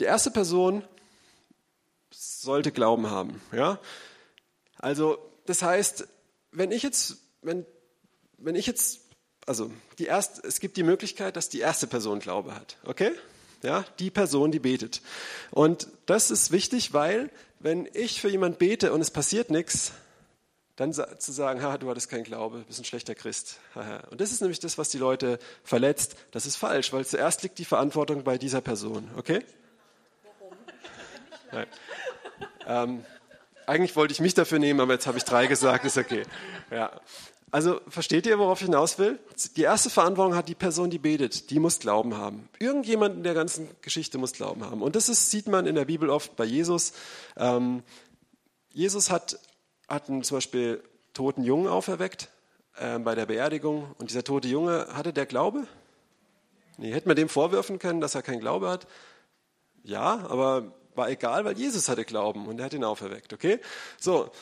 [0.00, 0.84] die erste Person
[2.10, 3.40] sollte Glauben haben.
[3.52, 3.78] Ja?
[4.78, 6.08] Also, das heißt,
[6.50, 7.64] wenn ich jetzt, wenn,
[8.38, 9.04] wenn ich jetzt
[9.46, 12.78] also die erste, es gibt die Möglichkeit, dass die erste Person Glaube hat.
[12.84, 13.12] Okay?
[13.62, 15.00] Ja, die Person, die betet.
[15.50, 17.30] Und das ist wichtig, weil
[17.64, 19.92] wenn ich für jemand bete und es passiert nichts,
[20.76, 23.58] dann zu sagen, ha, du hattest keinen Glaube, bist ein schlechter Christ.
[24.10, 26.16] Und das ist nämlich das, was die Leute verletzt.
[26.30, 29.10] Das ist falsch, weil zuerst liegt die Verantwortung bei dieser Person.
[29.16, 29.42] Okay?
[30.24, 30.58] Warum?
[31.52, 31.66] Nein.
[32.66, 33.04] Ähm,
[33.66, 36.24] eigentlich wollte ich mich dafür nehmen, aber jetzt habe ich drei gesagt, ist okay.
[36.70, 37.00] Ja.
[37.54, 39.16] Also versteht ihr, worauf ich hinaus will?
[39.56, 41.50] Die erste Verantwortung hat die Person, die betet.
[41.50, 42.48] Die muss Glauben haben.
[42.58, 44.82] Irgendjemand in der ganzen Geschichte muss Glauben haben.
[44.82, 46.94] Und das ist, sieht man in der Bibel oft bei Jesus.
[47.36, 47.84] Ähm,
[48.72, 49.38] Jesus hat,
[49.86, 52.28] hat einen, zum Beispiel toten Jungen auferweckt
[52.76, 53.86] äh, bei der Beerdigung.
[53.98, 55.68] Und dieser tote Junge, hatte der Glaube?
[56.76, 58.88] Nee, hätte man dem vorwerfen können, dass er keinen Glaube hat?
[59.84, 63.60] Ja, aber war egal, weil Jesus hatte Glauben und er hat ihn auferweckt, okay?
[64.00, 64.32] So,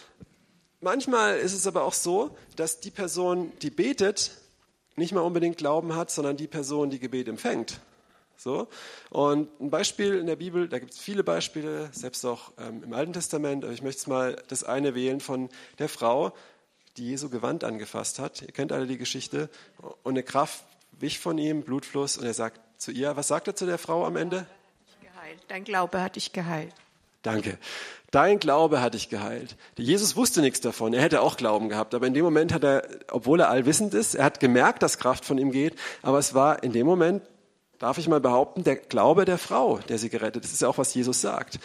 [0.83, 4.33] Manchmal ist es aber auch so, dass die Person, die betet,
[4.97, 7.81] nicht mal unbedingt Glauben hat, sondern die Person, die Gebet empfängt.
[8.37, 8.67] So.
[9.09, 12.93] Und ein Beispiel in der Bibel, da gibt es viele Beispiele, selbst auch ähm, im
[12.95, 16.33] Alten Testament, aber ich möchte mal das eine wählen von der Frau,
[16.97, 18.43] die Jesu Gewand angefasst hat.
[18.43, 19.49] Ihr kennt alle die Geschichte.
[20.03, 20.65] Und eine Kraft
[20.99, 24.05] wich von ihm, Blutfluss, und er sagt zu ihr, was sagt er zu der Frau
[24.05, 24.49] am Ende?
[25.47, 26.75] Dein Glaube hat dich geheilt.
[27.23, 27.59] Danke.
[28.11, 29.57] Dein Glaube hat dich geheilt.
[29.79, 30.93] Jesus wusste nichts davon.
[30.93, 31.95] Er hätte auch Glauben gehabt.
[31.95, 35.25] Aber in dem Moment hat er, obwohl er allwissend ist, er hat gemerkt, dass Kraft
[35.25, 35.77] von ihm geht.
[36.03, 37.23] Aber es war in dem Moment,
[37.79, 40.45] darf ich mal behaupten, der Glaube der Frau, der sie gerettet.
[40.45, 41.59] Das ist ja auch, was Jesus sagt.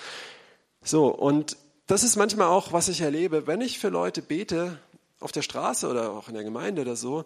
[0.84, 1.08] So.
[1.08, 3.48] Und das ist manchmal auch, was ich erlebe.
[3.48, 4.80] Wenn ich für Leute bete,
[5.20, 7.26] auf der Straße oder auch in der Gemeinde oder so.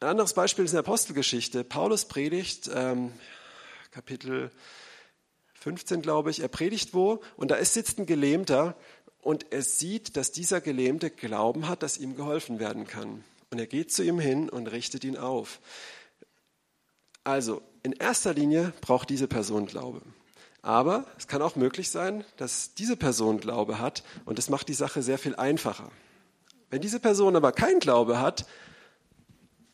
[0.00, 1.64] Ein anderes Beispiel ist in der Apostelgeschichte.
[1.64, 3.12] Paulus predigt, ähm,
[3.90, 4.50] Kapitel
[5.60, 8.76] 15, glaube ich, er predigt wo und da sitzt ein Gelähmter
[9.20, 13.24] und er sieht, dass dieser Gelähmte Glauben hat, dass ihm geholfen werden kann.
[13.50, 15.60] Und er geht zu ihm hin und richtet ihn auf.
[17.24, 20.02] Also, in erster Linie braucht diese Person Glaube.
[20.62, 24.74] Aber es kann auch möglich sein, dass diese Person Glaube hat und das macht die
[24.74, 25.90] Sache sehr viel einfacher.
[26.70, 28.46] Wenn diese Person aber keinen Glaube hat,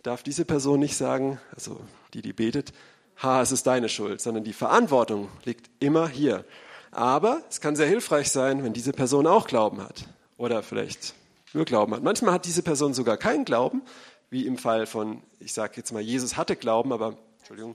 [0.03, 1.81] darf diese Person nicht sagen, also
[2.13, 2.73] die, die betet,
[3.23, 6.45] ha, es ist deine Schuld, sondern die Verantwortung liegt immer hier.
[6.91, 11.15] Aber es kann sehr hilfreich sein, wenn diese Person auch Glauben hat oder vielleicht
[11.53, 12.03] nur Glauben hat.
[12.03, 13.83] Manchmal hat diese Person sogar keinen Glauben,
[14.31, 17.75] wie im Fall von, ich sage jetzt mal, Jesus hatte Glauben, aber Entschuldigung,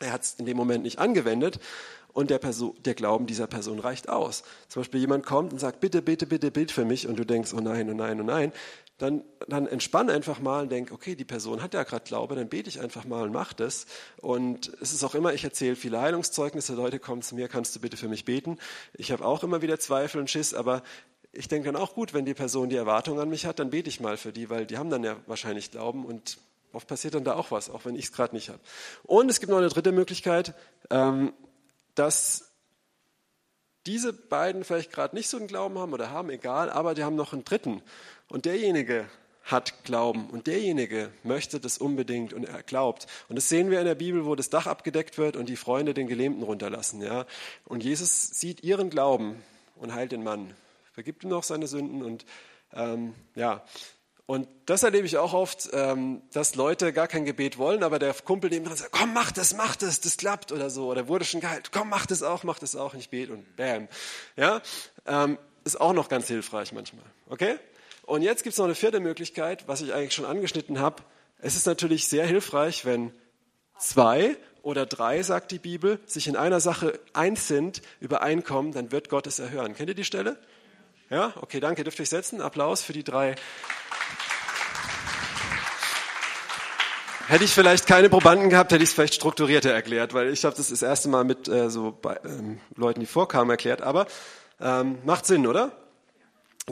[0.00, 1.58] er hat es in dem Moment nicht angewendet
[2.12, 4.44] und der, Person, der Glauben dieser Person reicht aus.
[4.68, 7.52] Zum Beispiel jemand kommt und sagt, bitte, bitte, bitte, bitte für mich und du denkst,
[7.54, 8.52] oh nein, oh nein, oh nein,
[8.98, 12.48] dann, dann entspann einfach mal und denk, okay, die Person hat ja gerade Glaube, dann
[12.48, 13.86] bete ich einfach mal und mach das.
[14.20, 17.80] Und es ist auch immer, ich erzähle viele Heilungszeugnisse, Leute kommen zu mir, kannst du
[17.80, 18.58] bitte für mich beten?
[18.94, 20.82] Ich habe auch immer wieder Zweifel und Schiss, aber
[21.30, 23.88] ich denke dann auch gut, wenn die Person die Erwartung an mich hat, dann bete
[23.88, 26.38] ich mal für die, weil die haben dann ja wahrscheinlich Glauben und
[26.72, 28.60] oft passiert dann da auch was, auch wenn ich es gerade nicht habe.
[29.04, 30.54] Und es gibt noch eine dritte Möglichkeit,
[30.90, 31.32] ähm,
[31.94, 32.48] dass
[33.86, 37.16] diese beiden vielleicht gerade nicht so einen Glauben haben oder haben, egal, aber die haben
[37.16, 37.80] noch einen dritten.
[38.28, 39.08] Und derjenige
[39.44, 43.06] hat Glauben und derjenige möchte das unbedingt und er glaubt.
[43.28, 45.94] Und das sehen wir in der Bibel, wo das Dach abgedeckt wird und die Freunde
[45.94, 47.00] den Gelähmten runterlassen.
[47.00, 47.24] Ja?
[47.64, 49.42] Und Jesus sieht ihren Glauben
[49.76, 50.54] und heilt den Mann,
[50.92, 52.26] vergibt ihm noch seine Sünden und
[52.74, 53.64] ähm, ja.
[54.26, 58.12] Und das erlebe ich auch oft, ähm, dass Leute gar kein Gebet wollen, aber der
[58.12, 60.88] Kumpel neben dran sagt, komm, mach das, mach das, das klappt oder so.
[60.88, 63.88] Oder wurde schon geheilt, komm, mach das auch, mach das auch, ich bete und bam.
[64.36, 64.60] Ja,
[65.06, 67.06] ähm, ist auch noch ganz hilfreich manchmal.
[67.30, 67.56] Okay?
[68.08, 71.02] Und jetzt gibt es noch eine vierte Möglichkeit, was ich eigentlich schon angeschnitten habe.
[71.40, 73.12] Es ist natürlich sehr hilfreich, wenn
[73.78, 79.10] zwei oder drei, sagt die Bibel, sich in einer Sache eins sind, übereinkommen, dann wird
[79.10, 79.74] Gott es erhören.
[79.74, 80.38] Kennt ihr die Stelle?
[81.10, 81.34] Ja?
[81.42, 81.84] Okay, danke.
[81.84, 82.40] Dürft ihr euch setzen?
[82.40, 83.34] Applaus für die drei.
[87.26, 90.56] Hätte ich vielleicht keine Probanden gehabt, hätte ich es vielleicht strukturierter erklärt, weil ich habe
[90.56, 93.82] das das erste Mal mit äh, so bei, ähm, Leuten, die vorkamen, erklärt.
[93.82, 94.06] Aber
[94.62, 95.72] ähm, macht Sinn, oder?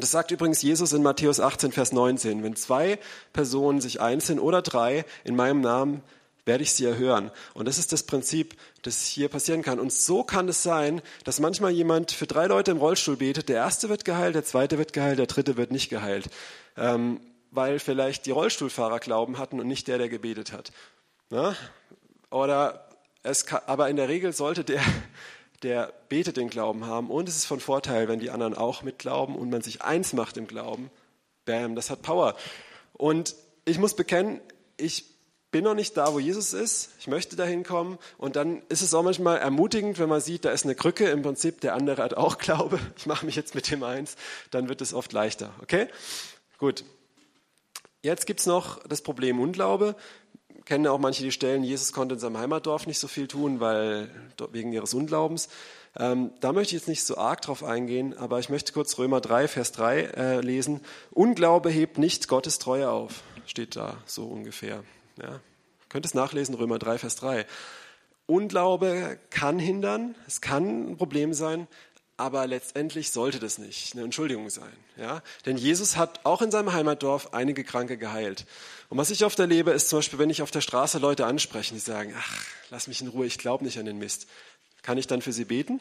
[0.01, 2.43] Das sagt übrigens Jesus in Matthäus 18, Vers 19.
[2.43, 2.99] Wenn zwei
[3.33, 6.03] Personen sich eins sind oder drei in meinem Namen,
[6.45, 7.31] werde ich sie erhören.
[7.55, 9.81] Und das ist das Prinzip, das hier passieren kann.
[9.81, 13.49] Und so kann es sein, dass manchmal jemand für drei Leute im Rollstuhl betet.
[13.49, 16.29] Der erste wird geheilt, der zweite wird geheilt, der dritte wird nicht geheilt.
[16.77, 20.73] Ähm, weil vielleicht die Rollstuhlfahrer Glauben hatten und nicht der, der gebetet hat.
[21.31, 21.57] Na?
[22.31, 22.89] Oder
[23.23, 24.83] es kann, aber in der Regel sollte der,
[25.62, 27.11] der betet den Glauben haben.
[27.11, 30.37] Und es ist von Vorteil, wenn die anderen auch mitglauben und man sich eins macht
[30.37, 30.90] im Glauben.
[31.45, 32.37] Bam, das hat Power.
[32.92, 34.40] Und ich muss bekennen,
[34.77, 35.05] ich
[35.51, 36.90] bin noch nicht da, wo Jesus ist.
[36.99, 37.99] Ich möchte dahin kommen.
[38.19, 41.09] Und dann ist es auch manchmal ermutigend, wenn man sieht, da ist eine Krücke.
[41.09, 42.79] Im Prinzip, der andere hat auch Glaube.
[42.97, 44.16] Ich mache mich jetzt mit dem eins.
[44.51, 45.55] Dann wird es oft leichter.
[45.62, 45.88] Okay?
[46.59, 46.85] Gut.
[48.03, 49.97] Jetzt gibt es noch das Problem Unglaube.
[50.66, 54.11] Kennen auch manche die Stellen, Jesus konnte in seinem Heimatdorf nicht so viel tun, weil
[54.50, 55.48] wegen ihres Unglaubens.
[55.96, 59.20] Ähm, da möchte ich jetzt nicht so arg drauf eingehen, aber ich möchte kurz Römer
[59.20, 60.81] 3, Vers 3 äh, lesen.
[61.12, 64.83] Unglaube hebt nicht Gottes Treue auf, steht da so ungefähr.
[65.22, 65.40] Ja.
[65.88, 67.46] Könnt es nachlesen, Römer 3, Vers 3.
[68.26, 71.68] Unglaube kann hindern, es kann ein Problem sein,
[72.16, 74.72] aber letztendlich sollte das nicht eine Entschuldigung sein.
[74.96, 75.22] Ja?
[75.44, 78.46] Denn Jesus hat auch in seinem Heimatdorf einige Kranke geheilt.
[78.88, 81.74] Und was ich oft erlebe, ist zum Beispiel, wenn ich auf der Straße Leute anspreche,
[81.74, 84.26] die sagen, ach, lass mich in Ruhe, ich glaube nicht an den Mist.
[84.83, 85.81] Kann ich dann für sie beten?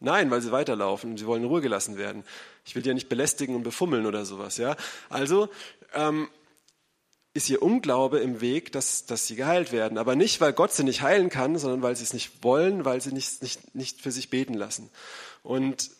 [0.00, 2.24] Nein, weil sie weiterlaufen und sie wollen in Ruhe gelassen werden.
[2.64, 4.56] Ich will die ja nicht belästigen und befummeln oder sowas.
[4.56, 4.76] Ja?
[5.08, 5.48] Also
[5.94, 6.28] ähm,
[7.34, 9.96] ist ihr Unglaube im Weg, dass, dass sie geheilt werden.
[9.96, 13.00] Aber nicht, weil Gott sie nicht heilen kann, sondern weil sie es nicht wollen, weil
[13.00, 14.90] sie nicht, nicht, nicht für sich beten lassen.
[15.42, 15.90] Und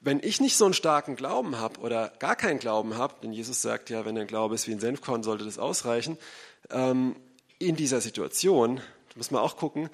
[0.00, 3.62] wenn ich nicht so einen starken Glauben habe oder gar keinen Glauben habe, denn Jesus
[3.62, 6.18] sagt ja, wenn dein Glaube ist wie ein Senfkorn, sollte das ausreichen,
[6.70, 7.16] ähm,
[7.58, 8.80] in dieser Situation,
[9.14, 9.88] muss man auch gucken,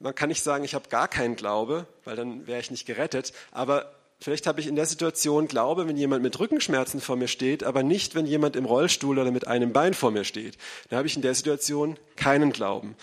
[0.00, 3.32] man kann nicht sagen, ich habe gar keinen Glaube, weil dann wäre ich nicht gerettet,
[3.52, 7.64] aber Vielleicht habe ich in der Situation Glaube, wenn jemand mit Rückenschmerzen vor mir steht,
[7.64, 10.58] aber nicht, wenn jemand im Rollstuhl oder mit einem Bein vor mir steht.
[10.90, 12.94] Da habe ich in der Situation keinen Glauben.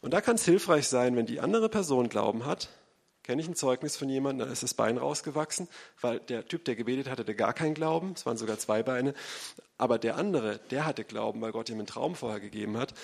[0.00, 2.70] Und da kann es hilfreich sein, wenn die andere Person Glauben hat.
[3.24, 5.68] Kenne ich ein Zeugnis von jemandem, da ist das Bein rausgewachsen,
[6.00, 8.14] weil der Typ, der gebetet hatte, hatte gar keinen Glauben.
[8.16, 9.12] Es waren sogar zwei Beine.
[9.76, 12.94] Aber der andere, der hatte Glauben, weil Gott ihm einen Traum vorher gegeben hat.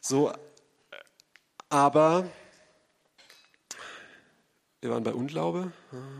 [0.00, 0.30] So,
[1.70, 2.26] aber
[4.82, 5.72] wir waren bei Unglaube.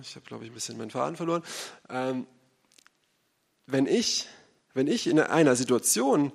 [0.02, 1.42] Ich habe, glaube ich, ein bisschen meinen Faden verloren.
[1.90, 2.28] Ähm,
[3.66, 4.28] wenn, ich,
[4.72, 6.32] wenn ich in einer Situation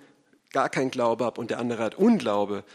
[0.52, 2.66] gar keinen Glaube habe und der andere hat Unglaube,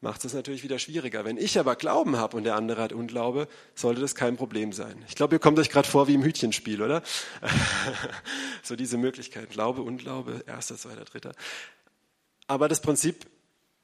[0.00, 1.24] macht es natürlich wieder schwieriger.
[1.24, 5.04] Wenn ich aber Glauben habe und der andere hat Unglaube, sollte das kein Problem sein.
[5.08, 7.04] Ich glaube, ihr kommt euch gerade vor wie im Hütchenspiel, oder?
[8.64, 9.50] so diese Möglichkeit.
[9.50, 11.32] Glaube, Unglaube, erster, zweiter, dritter.
[12.48, 13.24] Aber das Prinzip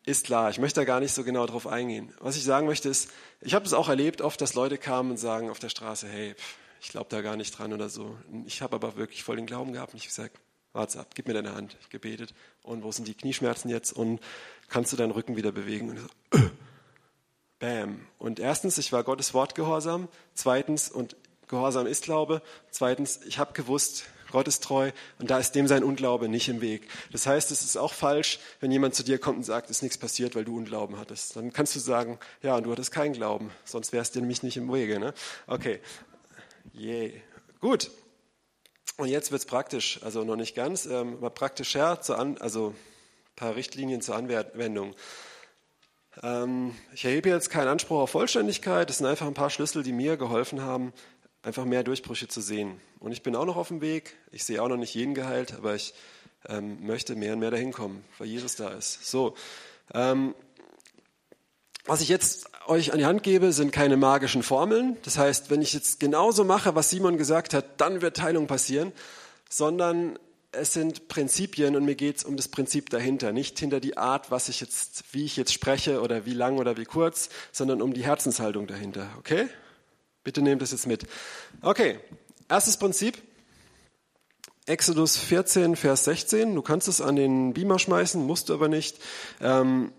[0.04, 2.12] ist klar, ich möchte da gar nicht so genau drauf eingehen.
[2.20, 3.10] Was ich sagen möchte ist,
[3.40, 6.34] ich habe es auch erlebt oft, dass Leute kamen und sagen auf der Straße, hey,
[6.80, 8.16] ich glaube da gar nicht dran oder so.
[8.46, 10.36] Ich habe aber wirklich voll den Glauben gehabt und ich gesagt,
[10.72, 11.76] warte ab, gib mir deine Hand.
[11.80, 14.20] Ich gebetet und wo sind die Knieschmerzen jetzt und
[14.68, 15.90] kannst du deinen Rücken wieder bewegen?
[15.90, 16.48] Und so, äh,
[17.60, 18.06] bam.
[18.18, 20.08] Und erstens, ich war Gottes Wort gehorsam.
[20.34, 21.16] Zweitens, und
[21.52, 22.40] Gehorsam ist Glaube.
[22.70, 24.90] Zweitens, ich habe gewusst, Gott ist treu
[25.20, 26.88] und da ist dem sein Unglaube nicht im Weg.
[27.12, 29.82] Das heißt, es ist auch falsch, wenn jemand zu dir kommt und sagt, es ist
[29.82, 31.36] nichts passiert, weil du Unglauben hattest.
[31.36, 34.56] Dann kannst du sagen, ja, und du hattest keinen Glauben, sonst wärst du nämlich nicht
[34.56, 34.98] im Wege.
[34.98, 35.14] Ne?
[35.46, 35.80] Okay,
[36.74, 37.10] yeah.
[37.60, 37.90] gut.
[38.96, 42.68] Und jetzt wird es praktisch, also noch nicht ganz, ähm, aber praktischer, zur An also
[42.68, 44.94] ein paar Richtlinien zur Anwendung.
[46.22, 49.92] Ähm, ich erhebe jetzt keinen Anspruch auf Vollständigkeit, das sind einfach ein paar Schlüssel, die
[49.92, 50.92] mir geholfen haben,
[51.42, 52.80] einfach mehr Durchbrüche zu sehen.
[53.00, 54.16] Und ich bin auch noch auf dem Weg.
[54.30, 55.94] Ich sehe auch noch nicht jeden geheilt, aber ich
[56.48, 59.08] ähm, möchte mehr und mehr dahin kommen, weil Jesus da ist.
[59.08, 59.34] So,
[59.92, 60.34] ähm,
[61.84, 64.96] was ich jetzt euch an die Hand gebe, sind keine magischen Formeln.
[65.02, 68.92] Das heißt, wenn ich jetzt genauso mache, was Simon gesagt hat, dann wird Teilung passieren,
[69.48, 70.18] sondern
[70.52, 74.30] es sind Prinzipien und mir geht es um das Prinzip dahinter, nicht hinter die Art,
[74.30, 77.94] was ich jetzt, wie ich jetzt spreche oder wie lang oder wie kurz, sondern um
[77.94, 79.08] die Herzenshaltung dahinter.
[79.18, 79.48] Okay?
[80.24, 81.06] Bitte nehmt das jetzt mit.
[81.62, 81.98] Okay,
[82.48, 83.20] erstes Prinzip.
[84.66, 86.54] Exodus 14, Vers 16.
[86.54, 88.98] Du kannst es an den Beamer schmeißen, musst du aber nicht.
[89.40, 89.92] Ähm,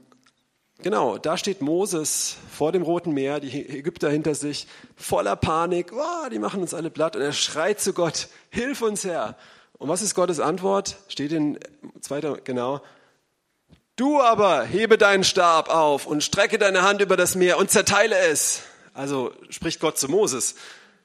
[0.81, 5.91] genau, da steht Moses vor dem Roten Meer, die Ägypter hinter sich, voller Panik.
[5.91, 7.17] Oh, die machen uns alle platt.
[7.17, 9.37] Und er schreit zu Gott, hilf uns Herr.
[9.73, 10.95] Und was ist Gottes Antwort?
[11.09, 11.59] Steht in
[11.99, 12.81] zweiter, genau.
[13.97, 18.17] Du aber hebe deinen Stab auf und strecke deine Hand über das Meer und zerteile
[18.17, 18.61] es.
[18.93, 20.55] Also spricht Gott zu Moses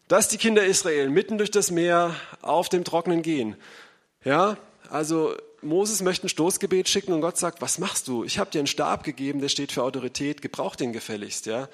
[0.09, 3.57] dass die Kinder Israel mitten durch das Meer auf dem Trockenen gehen.
[4.24, 4.57] Ja,
[4.90, 8.24] also Moses möchte ein Stoßgebet schicken und Gott sagt, was machst du?
[8.24, 11.46] Ich habe dir einen Stab gegeben, der steht für Autorität, gebrauch den gefälligst.
[11.46, 11.68] Ja?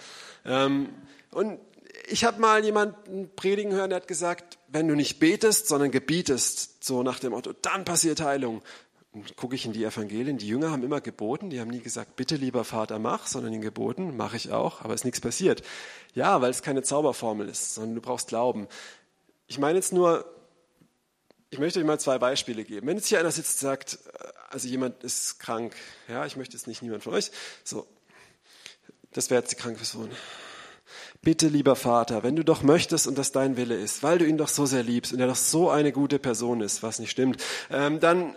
[0.44, 0.88] Ähm,
[1.30, 1.60] und
[2.08, 6.84] ich habe mal jemanden predigen hören, der hat gesagt, wenn du nicht betest, sondern gebietest,
[6.84, 8.62] so nach dem Motto, dann passiert Heilung.
[9.36, 12.34] Gucke ich in die Evangelien, die Jünger haben immer geboten, die haben nie gesagt, bitte
[12.34, 15.62] lieber Vater, mach, sondern ihnen geboten, mache ich auch, aber ist nichts passiert.
[16.14, 18.66] Ja, weil es keine Zauberformel ist, sondern du brauchst Glauben.
[19.46, 20.24] Ich meine jetzt nur,
[21.50, 22.88] ich möchte euch mal zwei Beispiele geben.
[22.88, 25.76] Wenn jetzt hier einer sitzt und sagt, äh, also jemand ist krank,
[26.08, 27.30] ja, ich möchte jetzt nicht niemand von euch,
[27.62, 27.86] so,
[29.12, 30.10] das wäre jetzt die kranke Person.
[31.22, 34.36] Bitte, lieber Vater, wenn du doch möchtest und das dein Wille ist, weil du ihn
[34.36, 37.42] doch so sehr liebst und er doch so eine gute Person ist, was nicht stimmt,
[37.70, 38.36] ähm, dann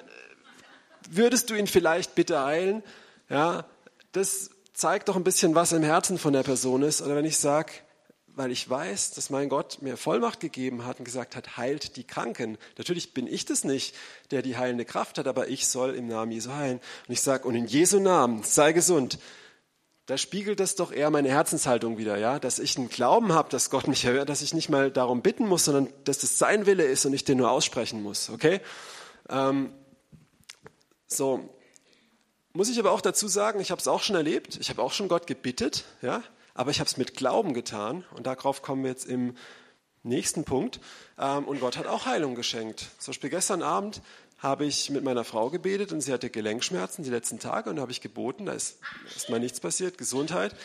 [1.10, 2.84] würdest du ihn vielleicht bitte heilen?
[3.30, 3.66] Ja,
[4.12, 7.02] das zeigt doch ein bisschen, was im Herzen von der Person ist.
[7.02, 7.72] Oder wenn ich sage,
[8.38, 12.04] weil ich weiß, dass mein Gott mir Vollmacht gegeben hat und gesagt hat, heilt die
[12.04, 12.60] Kranken.
[12.78, 13.96] Natürlich bin ich das nicht,
[14.30, 16.80] der die heilende Kraft hat, aber ich soll im Namen Jesu heilen.
[17.08, 19.18] Und ich sage, und in Jesu Namen, sei gesund.
[20.06, 23.72] Da spiegelt das doch eher meine Herzenshaltung wieder, ja, dass ich einen Glauben habe, dass
[23.72, 26.84] Gott mich erhört, dass ich nicht mal darum bitten muss, sondern dass das sein Wille
[26.84, 28.62] ist und ich den nur aussprechen muss, okay?
[29.30, 29.74] Ähm,
[31.08, 31.50] so,
[32.54, 34.94] muss ich aber auch dazu sagen, ich habe es auch schon erlebt, ich habe auch
[34.94, 38.90] schon Gott gebittet, ja, aber ich habe es mit Glauben getan und darauf kommen wir
[38.90, 39.36] jetzt im
[40.04, 40.80] nächsten Punkt.
[41.20, 42.88] Ähm, und Gott hat auch Heilung geschenkt.
[42.98, 44.02] Zum Beispiel gestern Abend
[44.40, 47.82] habe ich mit meiner Frau gebetet und sie hatte Gelenkschmerzen die letzten Tage und da
[47.82, 48.80] habe ich geboten, da ist
[49.14, 50.56] erstmal nichts passiert, Gesundheit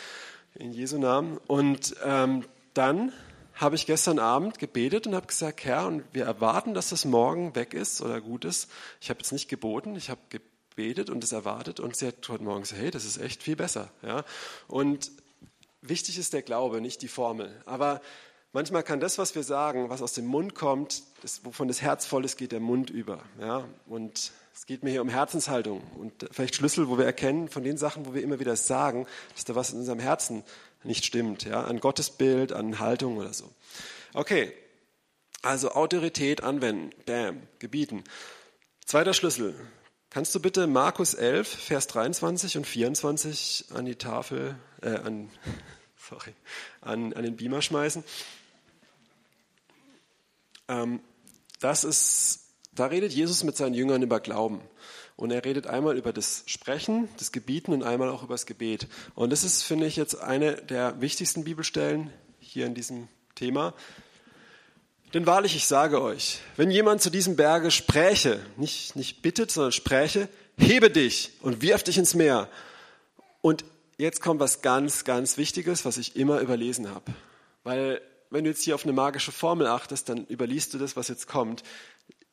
[0.55, 1.37] in Jesu Namen.
[1.47, 3.11] Und ähm, dann
[3.55, 7.55] habe ich gestern Abend gebetet und habe gesagt, Herr, und wir erwarten, dass das morgen
[7.55, 8.69] weg ist oder gut ist.
[8.99, 12.43] Ich habe jetzt nicht geboten, ich habe gebetet und es erwartet und sie hat heute
[12.43, 13.91] Morgen gesagt, hey, das ist echt viel besser.
[14.01, 14.23] Ja?
[14.67, 15.11] Und
[15.81, 17.51] wichtig ist der Glaube, nicht die Formel.
[17.65, 18.01] Aber
[18.53, 22.05] manchmal kann das, was wir sagen, was aus dem Mund kommt, das, wovon das Herz
[22.05, 23.19] voll ist, geht der Mund über.
[23.39, 23.65] Ja?
[23.85, 27.77] Und es geht mir hier um Herzenshaltung und vielleicht Schlüssel, wo wir erkennen, von den
[27.77, 30.43] Sachen, wo wir immer wieder sagen, dass da was in unserem Herzen
[30.83, 33.49] nicht stimmt, ja, an Gottesbild, an Haltung oder so.
[34.13, 34.53] Okay,
[35.41, 38.03] also Autorität anwenden, bam, gebieten.
[38.85, 39.55] Zweiter Schlüssel.
[40.09, 45.31] Kannst du bitte Markus 11, Vers 23 und 24 an die Tafel, äh, an,
[45.97, 46.33] sorry,
[46.81, 48.03] an, an den Beamer schmeißen?
[50.67, 51.01] Ähm,
[51.59, 52.41] das ist,
[52.73, 54.61] da redet Jesus mit seinen Jüngern über Glauben.
[55.23, 58.89] Und er redet einmal über das Sprechen, das Gebieten und einmal auch über das Gebet.
[59.15, 62.09] Und das ist, finde ich, jetzt eine der wichtigsten Bibelstellen
[62.41, 63.73] hier in diesem Thema.
[65.13, 69.71] Denn wahrlich, ich sage euch, wenn jemand zu diesem Berge spräche, nicht, nicht bittet, sondern
[69.71, 72.49] spräche, hebe dich und wirf dich ins Meer.
[73.39, 73.63] Und
[73.97, 77.13] jetzt kommt was ganz, ganz Wichtiges, was ich immer überlesen habe.
[77.63, 78.01] Weil
[78.33, 81.27] wenn du jetzt hier auf eine magische Formel achtest, dann überliest du das, was jetzt
[81.27, 81.63] kommt.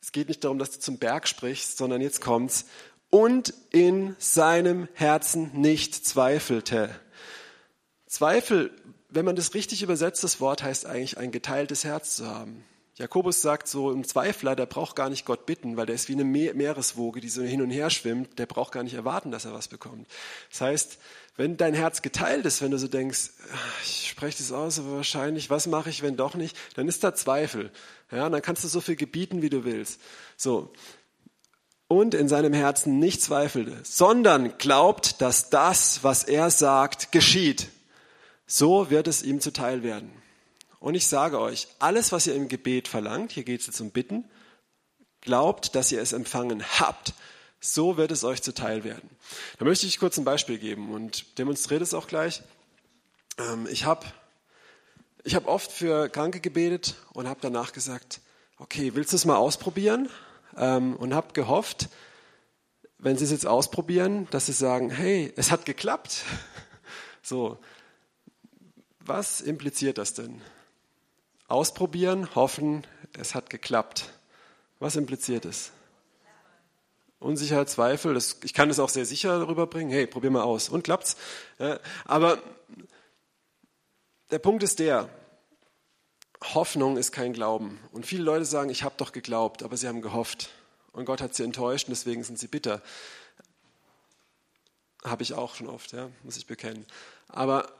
[0.01, 2.65] Es geht nicht darum, dass du zum Berg sprichst, sondern jetzt kommt's.
[3.09, 6.89] Und in seinem Herzen nicht zweifelte.
[8.07, 8.71] Zweifel,
[9.09, 12.63] wenn man das richtig übersetzt, das Wort heißt eigentlich ein geteiltes Herz zu haben.
[13.01, 16.13] Jakobus sagt so, ein Zweifler, der braucht gar nicht Gott bitten, weil der ist wie
[16.13, 19.53] eine Meereswoge, die so hin und her schwimmt, der braucht gar nicht erwarten, dass er
[19.53, 20.07] was bekommt.
[20.51, 20.97] Das heißt,
[21.35, 24.97] wenn dein Herz geteilt ist, wenn du so denkst, ah, ich spreche das aus, aber
[24.97, 27.71] wahrscheinlich, was mache ich, wenn doch nicht, dann ist da Zweifel.
[28.11, 29.99] Ja, dann kannst du so viel gebieten, wie du willst.
[30.37, 30.71] So.
[31.87, 37.69] Und in seinem Herzen nicht zweifelte, sondern glaubt, dass das, was er sagt, geschieht.
[38.45, 40.20] So wird es ihm zuteil werden.
[40.81, 43.91] Und ich sage euch, alles, was ihr im Gebet verlangt, hier geht es jetzt um
[43.91, 44.25] Bitten,
[45.21, 47.13] glaubt, dass ihr es empfangen habt
[47.61, 49.09] so wird es euch zuteil werden.
[49.59, 52.41] Da möchte ich kurz ein Beispiel geben und demonstriere es auch gleich.
[53.37, 54.05] Ähm, ich habe
[55.23, 58.21] ich hab oft für Kranke gebetet und habe danach gesagt,
[58.57, 60.09] okay, willst du es mal ausprobieren?
[60.57, 61.89] Ähm, und habe gehofft,
[62.97, 66.23] wenn sie es jetzt ausprobieren, dass sie sagen, hey, es hat geklappt.
[67.23, 67.59] So,
[68.99, 70.41] was impliziert das denn?
[71.51, 74.13] Ausprobieren, hoffen, es hat geklappt.
[74.79, 75.73] Was impliziert es?
[77.19, 79.91] Unsicherheit, Zweifel, das, ich kann das auch sehr sicher darüber bringen.
[79.91, 80.69] Hey, probier mal aus.
[80.69, 81.17] Und klappt's.
[81.59, 82.41] Ja, aber
[84.31, 85.09] der Punkt ist der,
[86.53, 87.81] Hoffnung ist kein Glauben.
[87.91, 90.51] Und viele Leute sagen, ich habe doch geglaubt, aber sie haben gehofft.
[90.93, 92.81] Und Gott hat sie enttäuscht und deswegen sind sie bitter.
[95.03, 96.85] Habe ich auch schon oft, ja, muss ich bekennen.
[97.27, 97.73] Aber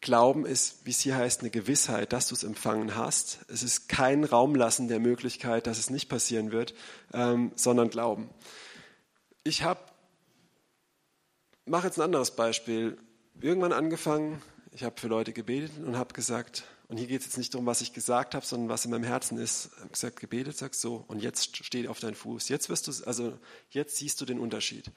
[0.00, 3.40] Glauben ist, wie es hier heißt, eine Gewissheit, dass du es empfangen hast.
[3.48, 6.74] Es ist kein Raumlassen der Möglichkeit, dass es nicht passieren wird,
[7.12, 8.30] ähm, sondern Glauben.
[9.44, 9.80] Ich habe,
[11.66, 12.96] mache jetzt ein anderes Beispiel.
[13.40, 14.40] Irgendwann angefangen,
[14.72, 17.66] ich habe für Leute gebetet und habe gesagt, und hier geht es jetzt nicht darum,
[17.66, 19.70] was ich gesagt habe, sondern was in meinem Herzen ist.
[19.74, 22.48] Ich habe gesagt, gebetet, sagst so, und jetzt steht auf deinen Fuß.
[22.48, 23.38] Jetzt wirst du, also
[23.70, 24.90] jetzt siehst du den Unterschied.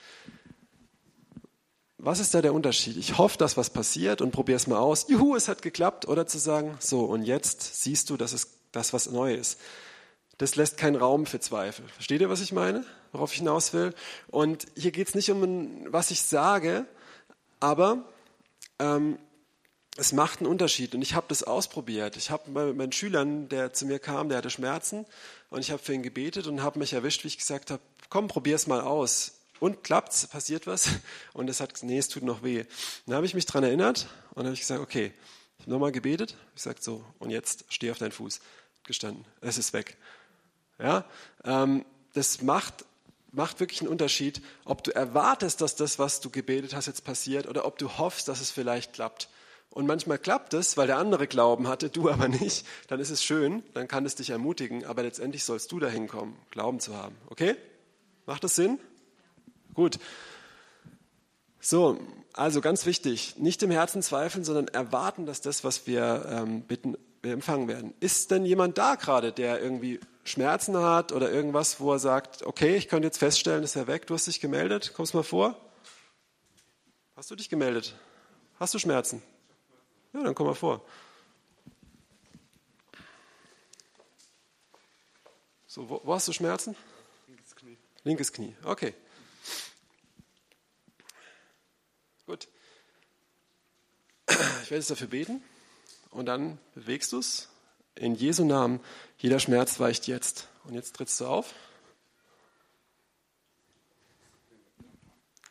[1.98, 2.98] Was ist da der Unterschied?
[2.98, 5.08] Ich hoffe, dass was passiert und probiere es mal aus.
[5.08, 6.08] Juhu, es hat geklappt.
[6.08, 9.60] Oder zu sagen, so, und jetzt siehst du, dass es das was neu ist.
[10.38, 11.88] Das lässt keinen Raum für Zweifel.
[11.88, 12.84] Versteht ihr, was ich meine?
[13.12, 13.94] Worauf ich hinaus will?
[14.28, 16.88] Und hier geht es nicht um, was ich sage,
[17.60, 18.04] aber
[18.80, 19.20] ähm,
[19.96, 20.96] es macht einen Unterschied.
[20.96, 22.18] Und ich habe das ausprobiert.
[22.18, 25.06] Ich habe bei meinen Schülern, der zu mir kam, der hatte Schmerzen,
[25.50, 28.28] und ich habe für ihn gebetet und habe mich erwischt, wie ich gesagt habe, komm,
[28.28, 29.34] probier es mal aus.
[29.64, 30.90] Und klappt's, passiert was?
[31.34, 32.66] Und es hat nee, es tut noch weh.
[33.06, 35.14] Dann habe ich mich daran erinnert und habe ich gesagt, okay,
[35.56, 36.36] ich habe nochmal gebetet.
[36.54, 38.42] Ich sage so, und jetzt steh auf deinen Fuß.
[38.84, 39.96] Gestanden, es ist weg.
[40.80, 41.06] Ja,
[41.46, 42.84] ähm, das macht,
[43.32, 47.48] macht wirklich einen Unterschied, ob du erwartest, dass das, was du gebetet hast, jetzt passiert
[47.48, 49.30] oder ob du hoffst, dass es vielleicht klappt.
[49.70, 52.66] Und manchmal klappt es, weil der andere Glauben hatte, du aber nicht.
[52.90, 56.38] Dann ist es schön, dann kann es dich ermutigen, aber letztendlich sollst du dahin kommen,
[56.52, 57.16] Glauben zu haben.
[57.30, 57.56] Okay?
[58.26, 58.78] Macht das Sinn?
[59.74, 60.00] Gut.
[61.60, 62.00] So,
[62.34, 66.98] also ganz wichtig, nicht im Herzen zweifeln, sondern erwarten, dass das, was wir ähm, bitten,
[67.22, 67.94] wir empfangen werden.
[68.00, 72.76] Ist denn jemand da gerade, der irgendwie Schmerzen hat oder irgendwas, wo er sagt, okay,
[72.76, 75.56] ich könnte jetzt feststellen, ist er weg, du hast dich gemeldet, kommst mal vor?
[77.16, 77.96] Hast du dich gemeldet?
[78.60, 79.22] Hast du Schmerzen?
[80.14, 80.84] Ja, dann komm mal vor.
[85.68, 86.76] So, wo, wo hast du Schmerzen?
[87.28, 87.78] Linkes Knie.
[88.04, 88.94] Linkes Knie, okay.
[92.26, 92.48] Gut.
[94.30, 95.44] Ich werde jetzt dafür beten
[96.12, 97.50] und dann bewegst du es.
[97.96, 98.80] In Jesu Namen,
[99.18, 100.48] jeder Schmerz weicht jetzt.
[100.64, 101.54] Und jetzt trittst du auf.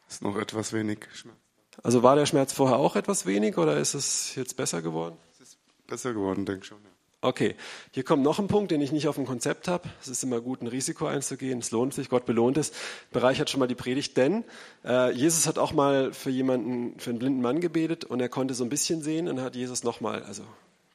[0.08, 1.36] Ist noch etwas wenig Schmerz.
[1.82, 5.16] Also war der Schmerz vorher auch etwas wenig oder ist es jetzt besser geworden?
[5.32, 6.82] Es ist besser geworden, denke ich schon.
[6.82, 6.91] Ja.
[7.24, 7.54] Okay,
[7.92, 9.88] hier kommt noch ein Punkt, den ich nicht auf dem Konzept habe.
[10.00, 11.60] Es ist immer gut, ein Risiko einzugehen.
[11.60, 12.72] Es lohnt sich, Gott belohnt es.
[13.12, 14.42] Bereichert schon mal die Predigt, denn
[14.84, 18.54] äh, Jesus hat auch mal für jemanden, für einen blinden Mann gebetet und er konnte
[18.54, 20.42] so ein bisschen sehen und hat Jesus nochmal, also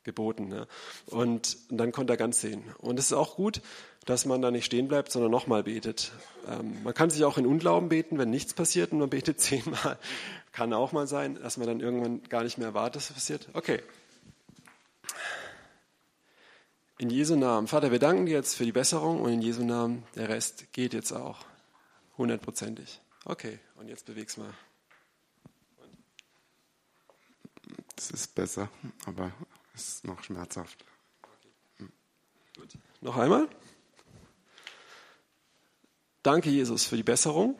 [0.03, 0.49] geboten.
[0.49, 0.67] Ne?
[1.05, 2.61] Und, und, dann konnte er ganz sehen.
[2.79, 3.61] Und es ist auch gut,
[4.05, 6.11] dass man da nicht stehen bleibt, sondern nochmal betet.
[6.49, 9.97] Ähm, man kann sich auch in Unglauben beten, wenn nichts passiert und man betet zehnmal.
[10.51, 13.47] Kann auch mal sein, dass man dann irgendwann gar nicht mehr erwartet, dass es passiert.
[13.53, 13.79] Okay.
[16.99, 17.67] In Jesu Namen.
[17.67, 20.95] Vater, wir danken dir jetzt für die Besserung und in Jesu Namen, der Rest geht
[20.95, 21.45] jetzt auch.
[22.17, 22.99] Hundertprozentig.
[23.23, 24.51] Okay, und jetzt beweg's mal.
[27.95, 28.69] Es ist besser,
[29.05, 29.31] aber
[29.75, 30.85] es ist noch schmerzhaft.
[31.79, 31.91] Okay.
[32.57, 32.69] Gut.
[33.01, 33.47] Noch einmal.
[36.23, 37.59] Danke, Jesus, für die Besserung.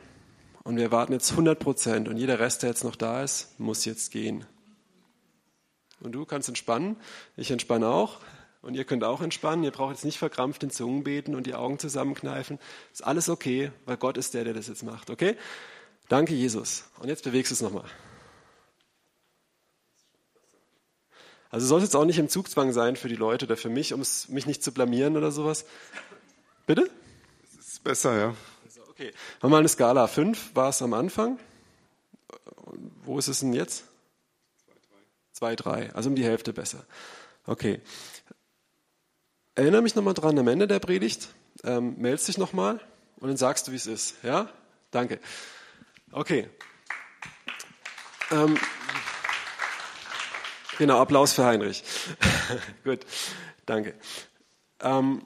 [0.64, 2.08] Und wir warten jetzt 100 Prozent.
[2.08, 4.44] Und jeder Rest, der jetzt noch da ist, muss jetzt gehen.
[6.00, 6.96] Und du kannst entspannen.
[7.36, 8.20] Ich entspanne auch.
[8.60, 9.64] Und ihr könnt auch entspannen.
[9.64, 12.58] Ihr braucht jetzt nicht verkrampft in Zungen beten und die Augen zusammenkneifen.
[12.92, 15.10] Ist alles okay, weil Gott ist der, der das jetzt macht.
[15.10, 15.36] Okay?
[16.08, 16.84] Danke, Jesus.
[16.98, 17.84] Und jetzt bewegst du es nochmal.
[21.50, 23.94] Also soll es jetzt auch nicht im Zugzwang sein für die Leute oder für mich,
[23.94, 25.64] um mich nicht zu blamieren oder sowas.
[26.66, 26.90] Bitte?
[27.58, 28.34] Es ist besser, ja.
[28.64, 29.12] Also, okay.
[29.40, 30.06] Machen wir mal eine Skala.
[30.08, 31.38] 5 war es am Anfang.
[33.04, 33.84] Wo ist es denn jetzt?
[35.32, 35.94] 2, 3.
[35.94, 36.84] Also um die Hälfte besser.
[37.46, 37.80] Okay
[39.58, 41.30] erinnere mich nochmal dran am Ende der Predigt,
[41.64, 42.80] ähm, meldest dich nochmal
[43.18, 44.14] und dann sagst du, wie es ist.
[44.22, 44.48] Ja?
[44.92, 45.18] Danke.
[46.12, 46.48] Okay.
[48.30, 48.56] Ähm,
[50.78, 51.82] genau, Applaus für Heinrich.
[52.84, 53.00] Gut,
[53.66, 53.94] danke.
[54.80, 55.22] Ähm,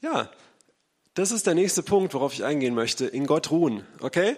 [0.00, 0.28] ja,
[1.14, 3.06] das ist der nächste Punkt, worauf ich eingehen möchte.
[3.06, 4.36] In Gott ruhen, okay?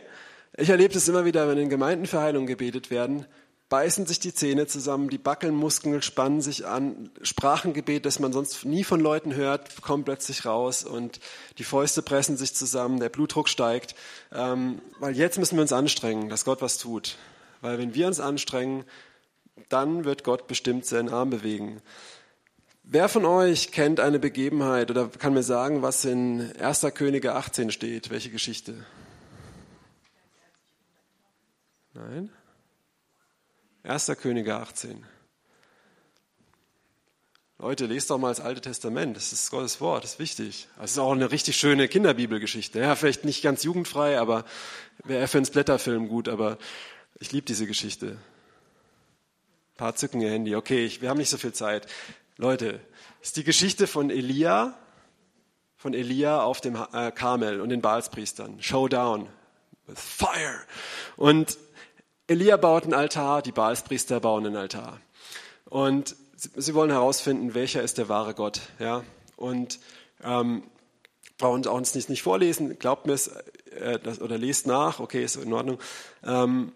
[0.58, 3.26] Ich erlebe das immer wieder, wenn in Gemeinden für Heilung gebetet werden
[3.68, 8.84] beißen sich die Zähne zusammen, die Backelmuskeln spannen sich an, Sprachengebet, das man sonst nie
[8.84, 11.20] von Leuten hört, kommt plötzlich raus und
[11.58, 13.94] die Fäuste pressen sich zusammen, der Blutdruck steigt,
[14.32, 17.16] ähm, weil jetzt müssen wir uns anstrengen, dass Gott was tut.
[17.60, 18.84] Weil wenn wir uns anstrengen,
[19.68, 21.82] dann wird Gott bestimmt seinen Arm bewegen.
[22.84, 26.86] Wer von euch kennt eine Begebenheit oder kann mir sagen, was in 1.
[26.94, 28.08] Könige 18 steht?
[28.08, 28.86] Welche Geschichte?
[31.92, 32.30] Nein?
[33.84, 34.06] 1.
[34.20, 35.04] Könige 18.
[37.60, 39.16] Leute, lest doch mal das Alte Testament.
[39.16, 40.68] Das ist Gottes Wort, das ist wichtig.
[40.78, 42.78] Das ist auch eine richtig schöne Kinderbibelgeschichte.
[42.80, 44.44] Ja, vielleicht nicht ganz jugendfrei, aber
[45.04, 46.58] wäre für einen Splatterfilm gut, aber
[47.18, 48.06] ich liebe diese Geschichte.
[49.72, 50.54] Ein paar zücken ihr Handy.
[50.54, 51.86] Okay, ich, wir haben nicht so viel Zeit.
[52.36, 52.80] Leute,
[53.20, 54.78] ist die Geschichte von Elia,
[55.76, 58.62] von Elia auf dem äh, Karmel und den Baalspriestern.
[58.62, 59.28] Showdown.
[59.86, 60.60] With fire.
[61.16, 61.58] Und
[62.28, 65.00] Elia baut einen Altar, die Baalspriester bauen einen Altar.
[65.64, 68.60] Und sie wollen herausfinden, welcher ist der wahre Gott.
[68.78, 69.02] Ja?
[69.36, 69.80] Und
[70.22, 70.62] ähm,
[71.38, 73.28] brauchen uns nicht, nicht vorlesen, glaubt mir es
[73.70, 75.78] äh, oder lest nach, okay, ist in Ordnung.
[76.22, 76.72] Ähm,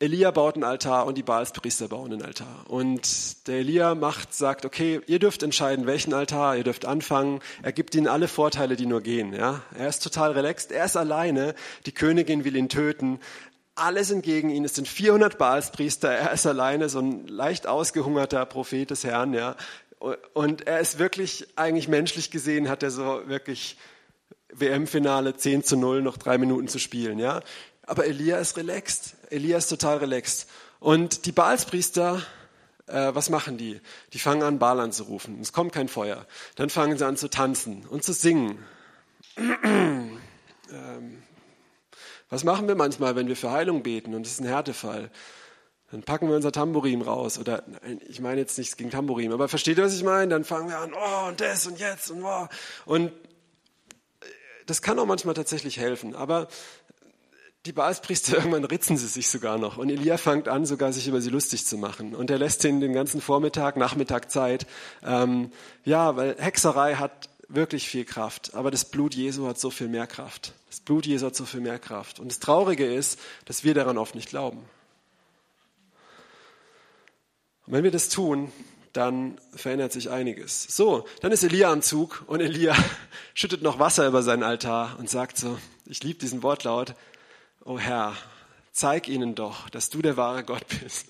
[0.00, 2.66] Elia baut einen Altar und die Baalspriester bauen einen Altar.
[2.68, 7.40] Und der Elia macht, sagt, okay, ihr dürft entscheiden, welchen Altar, ihr dürft anfangen.
[7.62, 9.32] Er gibt ihnen alle Vorteile, die nur gehen.
[9.32, 9.62] Ja?
[9.76, 13.18] Er ist total relaxed, er ist alleine, die Königin will ihn töten.
[13.78, 18.44] Alle sind gegen ihn, es sind 400 Baalspriester, er ist alleine, so ein leicht ausgehungerter
[18.46, 19.34] Prophet des Herrn.
[19.34, 19.56] Ja?
[20.34, 23.76] Und er ist wirklich, eigentlich menschlich gesehen, hat er so wirklich
[24.52, 27.18] WM-Finale 10 zu 0, noch drei Minuten zu spielen.
[27.18, 27.40] Ja?
[27.86, 29.14] Aber Elia ist relaxed.
[29.30, 30.48] Elia ist total relaxed.
[30.80, 32.22] Und die Baalspriester,
[32.86, 33.80] äh, was machen die?
[34.12, 35.40] Die fangen an, Baal anzurufen.
[35.40, 36.26] Es kommt kein Feuer.
[36.56, 38.58] Dann fangen sie an zu tanzen und zu singen.
[39.36, 40.18] ähm,
[42.28, 45.10] was machen wir manchmal, wenn wir für Heilung beten und es ist ein Härtefall?
[45.90, 47.38] Dann packen wir unser Tambourin raus.
[47.38, 47.62] Oder
[48.08, 50.28] ich meine jetzt nichts gegen Tambourin, aber versteht ihr, was ich meine?
[50.28, 52.48] Dann fangen wir an, oh, und das und jetzt und wow.
[52.84, 53.12] Und
[54.66, 56.14] das kann auch manchmal tatsächlich helfen.
[56.14, 56.48] Aber
[57.64, 59.78] die Baalspriester, irgendwann ritzen sie sich sogar noch.
[59.78, 62.14] Und Elia fängt an, sogar sich über sie lustig zu machen.
[62.14, 64.66] Und er lässt ihnen den ganzen Vormittag, Nachmittag Zeit.
[65.02, 65.50] Ähm,
[65.84, 68.54] ja, weil Hexerei hat wirklich viel Kraft.
[68.54, 70.52] Aber das Blut Jesu hat so viel mehr Kraft.
[70.68, 72.20] Das Blut Jesu hat so viel mehr Kraft.
[72.20, 74.58] Und das Traurige ist, dass wir daran oft nicht glauben.
[77.66, 78.52] Und wenn wir das tun,
[78.92, 80.64] dann verändert sich einiges.
[80.64, 82.74] So, dann ist Elia am Zug und Elia
[83.34, 86.94] schüttet noch Wasser über seinen Altar und sagt so, ich liebe diesen Wortlaut,
[87.64, 88.16] oh Herr,
[88.72, 91.08] zeig ihnen doch, dass du der wahre Gott bist.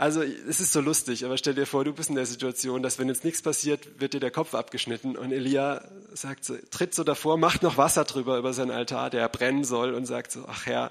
[0.00, 2.98] Also es ist so lustig, aber stell dir vor, du bist in der Situation, dass
[2.98, 5.84] wenn jetzt nichts passiert, wird dir der Kopf abgeschnitten und Elia
[6.14, 9.92] sagt so, tritt so davor, macht noch Wasser drüber über seinen Altar, der brennen soll
[9.92, 10.90] und sagt so, ach Herr,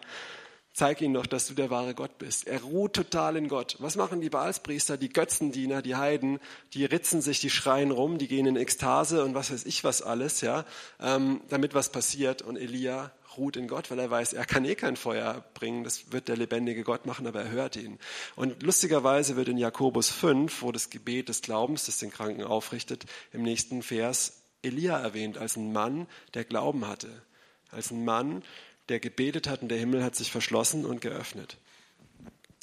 [0.74, 2.45] zeig ihnen doch, dass du der wahre Gott bist.
[2.45, 3.78] Er ruht total in Gott.
[3.80, 6.39] Was machen die Baalspriester, die Götzendiener, die Heiden?
[6.76, 10.03] Die ritzen sich, die schreien rum, die gehen in Ekstase und was weiß ich was
[10.03, 10.66] alles, ja,
[10.99, 12.43] ähm, damit was passiert.
[12.43, 16.11] Und Elia ruht in Gott, weil er weiß, er kann eh kein Feuer bringen, das
[16.11, 17.99] wird der lebendige Gott machen, aber er hört ihn.
[18.36, 23.05] Und lustigerweise wird in Jakobus 5, wo das Gebet des Glaubens, das den Kranken aufrichtet,
[23.32, 27.09] im nächsten Vers Elia erwähnt als ein Mann, der Glauben hatte,
[27.71, 28.43] als ein Mann,
[28.89, 31.57] der gebetet hat und der Himmel hat sich verschlossen und geöffnet.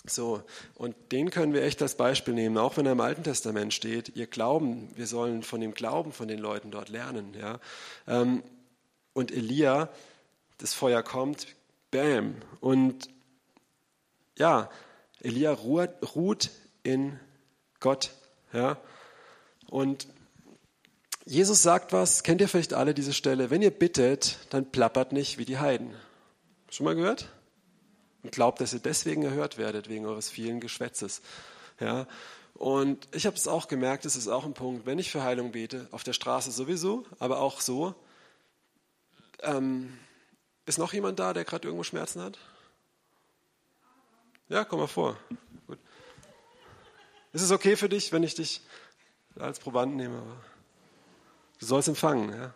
[0.09, 0.43] So,
[0.75, 4.15] und den können wir echt als Beispiel nehmen, auch wenn er im Alten Testament steht.
[4.15, 7.35] Ihr Glauben, wir sollen von dem Glauben von den Leuten dort lernen.
[7.39, 7.59] Ja?
[8.07, 8.43] Ähm,
[9.15, 9.89] und Elia,
[10.59, 11.47] das Feuer kommt,
[11.91, 12.37] bam.
[12.61, 13.09] Und
[14.39, 14.71] ja,
[15.21, 16.51] Elia ruht,
[16.83, 17.19] in
[17.81, 18.13] Gott.
[18.53, 18.79] Ja?
[19.69, 20.07] Und
[21.25, 25.39] Jesus sagt was, kennt ihr vielleicht alle diese Stelle, wenn ihr bittet, dann plappert nicht
[25.39, 25.95] wie die Heiden.
[26.71, 27.33] Schon mal gehört?
[28.23, 31.23] Und glaubt, dass ihr deswegen erhört werdet, wegen eures vielen Geschwätzes.
[31.81, 32.07] Ja?
[32.55, 35.53] Und ich habe es auch gemerkt, es ist auch ein Punkt, wenn ich für Heilung
[35.53, 37.95] bete, auf der Straße sowieso, aber auch so.
[39.43, 39.99] Ähm,
[40.67, 42.39] ist noch jemand da, der gerade irgendwo Schmerzen hat?
[44.49, 45.17] Ja, komm mal vor.
[45.67, 45.79] Gut.
[47.33, 48.61] Ist es okay für dich, wenn ich dich
[49.39, 50.23] als Proband nehme?
[51.59, 52.31] Du sollst empfangen.
[52.31, 52.55] Ja?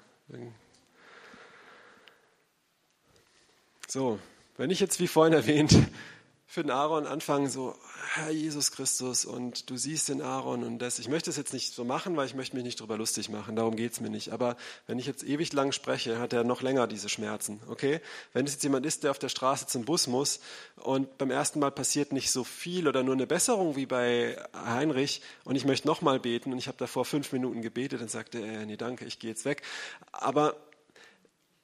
[3.89, 4.19] So,
[4.57, 5.75] wenn ich jetzt wie vorhin erwähnt
[6.51, 7.77] für den Aaron anfange, so
[8.15, 10.99] Herr Jesus Christus und du siehst den Aaron und das.
[10.99, 13.55] Ich möchte es jetzt nicht so machen, weil ich möchte mich nicht darüber lustig machen.
[13.55, 14.33] Darum geht es mir nicht.
[14.33, 14.57] Aber
[14.89, 17.61] wenn ich jetzt ewig lang spreche, hat er noch länger diese Schmerzen.
[17.69, 18.01] Okay?
[18.33, 20.41] Wenn es jetzt jemand ist, der auf der Straße zum Bus muss
[20.75, 25.23] und beim ersten Mal passiert nicht so viel oder nur eine Besserung wie bei Heinrich
[25.45, 28.43] und ich möchte nochmal beten und ich habe davor fünf Minuten gebetet, dann sagt er,
[28.43, 29.63] äh, nee, danke, ich gehe jetzt weg.
[30.11, 30.57] Aber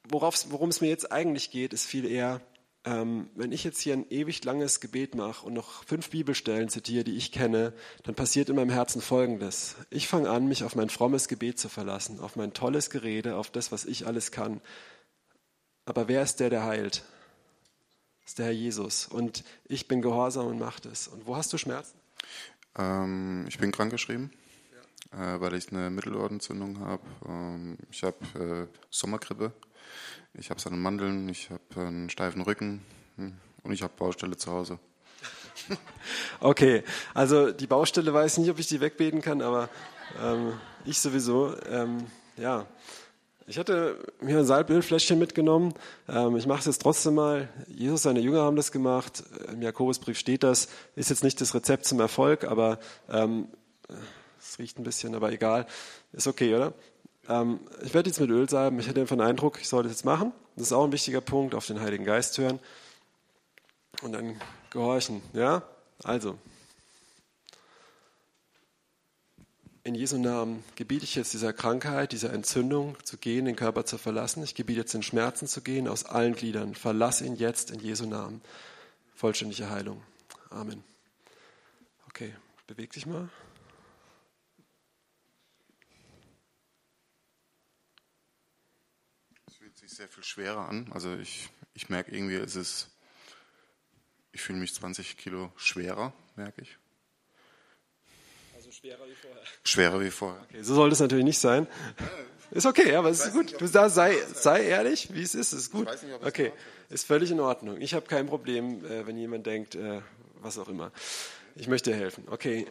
[0.07, 2.39] worum es mir jetzt eigentlich geht, ist viel eher,
[2.85, 7.03] ähm, wenn ich jetzt hier ein ewig langes Gebet mache und noch fünf Bibelstellen zitiere,
[7.03, 7.73] die ich kenne,
[8.03, 9.75] dann passiert in meinem Herzen Folgendes.
[9.89, 13.51] Ich fange an, mich auf mein frommes Gebet zu verlassen, auf mein tolles Gerede, auf
[13.51, 14.61] das, was ich alles kann.
[15.85, 17.03] Aber wer ist der, der heilt?
[18.21, 19.07] Das ist der Herr Jesus.
[19.07, 21.07] Und ich bin gehorsam und mache das.
[21.07, 21.97] Und wo hast du Schmerzen?
[22.77, 24.31] Ähm, ich bin krankgeschrieben,
[25.11, 25.35] ja.
[25.35, 27.03] äh, weil ich eine Mittelohrentzündung habe.
[27.27, 29.51] Ähm, ich habe äh, Sommergrippe
[30.33, 32.81] ich habe seine Mandeln, ich habe einen steifen Rücken
[33.15, 33.33] hm,
[33.63, 34.79] und ich habe Baustelle zu Hause.
[36.39, 36.83] Okay,
[37.13, 39.69] also die Baustelle weiß nicht, ob ich die wegbeten kann, aber
[40.21, 40.53] ähm,
[40.85, 41.55] ich sowieso.
[41.69, 42.05] Ähm,
[42.37, 42.65] ja,
[43.47, 45.73] ich hatte mir ein Salbölfläschchen mitgenommen.
[46.07, 47.49] Ähm, ich mache es jetzt trotzdem mal.
[47.67, 49.23] Jesus, seine Jünger haben das gemacht.
[49.51, 50.67] Im Jakobusbrief steht das.
[50.95, 52.79] Ist jetzt nicht das Rezept zum Erfolg, aber
[53.09, 53.47] ähm,
[54.39, 55.65] es riecht ein bisschen, aber egal.
[56.11, 56.73] Ist okay, oder?
[57.27, 58.79] Ähm, ich werde jetzt mit Öl salben.
[58.79, 60.31] Ich hatte einfach den Eindruck, ich soll das jetzt machen.
[60.55, 62.59] Das ist auch ein wichtiger Punkt, auf den Heiligen Geist hören
[64.01, 65.21] und dann gehorchen.
[65.33, 65.63] Ja,
[66.03, 66.37] also.
[69.83, 73.97] In Jesu Namen gebiete ich jetzt dieser Krankheit, dieser Entzündung zu gehen, den Körper zu
[73.97, 74.43] verlassen.
[74.43, 76.75] Ich gebiete jetzt den Schmerzen zu gehen aus allen Gliedern.
[76.75, 78.41] Verlass ihn jetzt in Jesu Namen.
[79.15, 80.03] Vollständige Heilung.
[80.49, 80.83] Amen.
[82.09, 82.35] Okay,
[82.67, 83.29] beweg dich mal.
[89.47, 90.89] Es fühlt sich sehr viel schwerer an.
[90.91, 92.89] Also ich, ich merke irgendwie, es ist,
[94.31, 96.77] ich fühle mich 20 Kilo schwerer, merke ich.
[98.55, 99.43] Also schwerer wie vorher.
[99.63, 100.41] Schwerer wie vorher.
[100.43, 101.67] Okay, so soll das natürlich nicht sein.
[102.51, 103.59] Ist okay, aber es ist gut.
[103.59, 105.87] Du sagst, sei, sei ehrlich, wie es ist, ist gut.
[105.87, 106.53] weiß nicht, ob es Okay,
[106.89, 107.79] ist völlig in Ordnung.
[107.81, 110.01] Ich habe kein Problem, äh, wenn jemand denkt, äh,
[110.35, 110.91] was auch immer.
[111.55, 112.25] Ich möchte dir helfen.
[112.29, 112.67] Okay,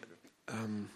[0.48, 0.90] ähm,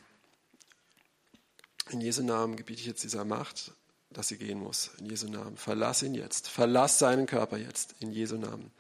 [1.91, 3.73] in Jesu Namen gebiete ich jetzt dieser Macht,
[4.11, 4.91] dass sie gehen muss.
[4.99, 5.57] In Jesu Namen.
[5.57, 6.49] Verlass ihn jetzt.
[6.49, 7.95] Verlass seinen Körper jetzt.
[8.01, 8.71] In Jesu Namen.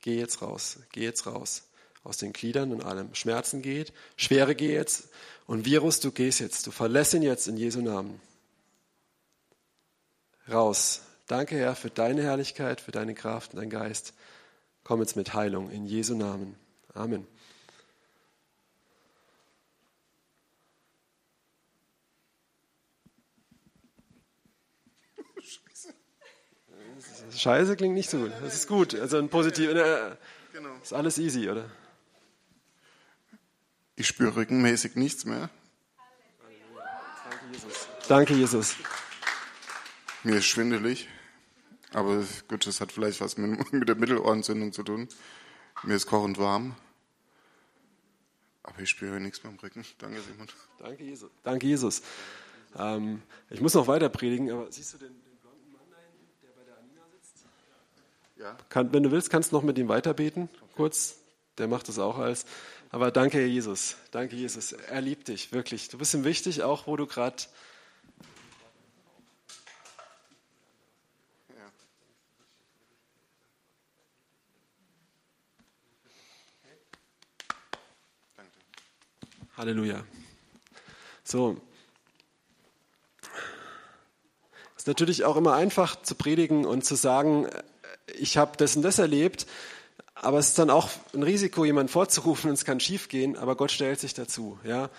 [0.00, 0.78] Geh jetzt raus.
[0.92, 1.64] Geh jetzt raus.
[2.04, 3.14] Aus den Gliedern und allem.
[3.14, 3.92] Schmerzen geht.
[4.16, 5.08] Schwere geh jetzt.
[5.46, 6.66] Und Virus, du gehst jetzt.
[6.66, 8.20] Du verlässt ihn jetzt in Jesu Namen.
[10.50, 11.02] Raus.
[11.26, 14.14] Danke, Herr, für deine Herrlichkeit, für deine Kraft und dein Geist.
[14.84, 16.54] Komm jetzt mit Heilung in Jesu Namen.
[16.94, 17.26] Amen.
[27.36, 28.32] Scheiße klingt nicht so gut.
[28.42, 28.94] Das ist gut.
[28.94, 29.70] Also ein positiv.
[29.70, 30.16] äh,
[30.52, 30.74] Genau.
[30.82, 31.70] Ist alles easy, oder?
[33.94, 35.50] Ich spüre rückenmäßig nichts mehr.
[38.08, 38.76] Danke, Jesus.
[40.22, 41.08] Mir ist schwindelig.
[41.92, 45.08] Aber gut, das hat vielleicht was mit, mit der Mittelohrentzündung zu tun.
[45.82, 46.74] Mir ist kochend warm.
[48.62, 49.84] Aber ich spüre nichts mehr im Rücken.
[49.98, 50.46] Danke, Simon.
[50.78, 51.30] Danke, Jesus.
[51.44, 52.02] Danke, Jesus.
[52.78, 56.26] Ähm, ich muss noch weiter predigen, aber siehst du den, den blonden Mann da hinten,
[56.42, 57.44] der bei der Anina sitzt?
[58.38, 58.56] Ja.
[58.68, 61.16] Kann, wenn du willst, kannst du noch mit ihm weiterbeten, kurz.
[61.58, 62.44] Der macht das auch als.
[62.90, 63.96] Aber danke, Herr Jesus.
[64.10, 64.72] Danke, Jesus.
[64.72, 65.88] Er liebt dich, wirklich.
[65.88, 67.36] Du bist ihm wichtig, auch wo du gerade.
[79.56, 80.04] Halleluja.
[81.24, 81.56] So.
[84.74, 87.48] Es ist natürlich auch immer einfach zu predigen und zu sagen,
[88.14, 89.46] ich habe das und das erlebt,
[90.14, 93.70] aber es ist dann auch ein Risiko, jemanden vorzurufen und es kann schiefgehen, aber Gott
[93.70, 94.58] stellt sich dazu.
[94.64, 94.90] Ja?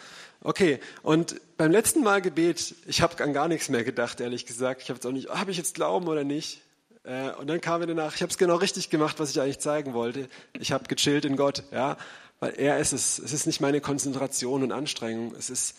[0.42, 4.84] Okay, und beim letzten Mal Gebet, ich habe an gar nichts mehr gedacht, ehrlich gesagt.
[4.84, 6.62] Ich habe jetzt auch nicht, habe ich jetzt Glauben oder nicht?
[7.04, 9.60] Äh, Und dann kam mir danach, ich habe es genau richtig gemacht, was ich eigentlich
[9.60, 10.28] zeigen wollte.
[10.60, 11.98] Ich habe gechillt in Gott, ja,
[12.40, 13.18] weil er ist es.
[13.18, 15.78] Es ist nicht meine Konzentration und Anstrengung, es ist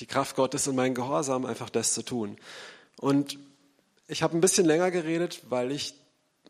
[0.00, 2.36] die Kraft Gottes und mein Gehorsam, einfach das zu tun.
[2.98, 3.38] Und
[4.08, 5.94] ich habe ein bisschen länger geredet, weil ich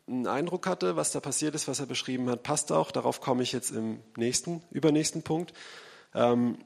[0.07, 2.91] einen Eindruck hatte, was da passiert ist, was er beschrieben hat, passt auch.
[2.91, 5.53] Darauf komme ich jetzt im nächsten, übernächsten Punkt.
[6.13, 6.57] Ähm,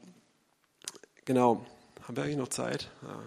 [1.26, 1.66] genau.
[2.04, 2.90] Haben wir eigentlich noch Zeit?
[3.04, 3.20] Ja.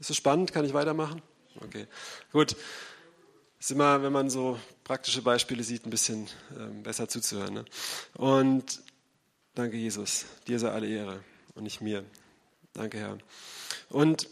[0.00, 0.52] Ist es spannend?
[0.52, 1.22] Kann ich weitermachen?
[1.64, 1.86] Okay.
[2.32, 2.56] Gut.
[3.58, 6.28] Ist immer, wenn man so praktische Beispiele sieht, ein bisschen
[6.58, 7.54] ähm, besser zuzuhören.
[7.54, 7.64] Ne?
[8.14, 8.82] Und
[9.54, 10.26] danke, Jesus.
[10.46, 11.20] Dir sei alle Ehre
[11.54, 12.04] und nicht mir.
[12.74, 13.18] Danke, Herr.
[13.88, 14.28] Und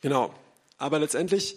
[0.00, 0.34] genau.
[0.78, 1.56] Aber letztendlich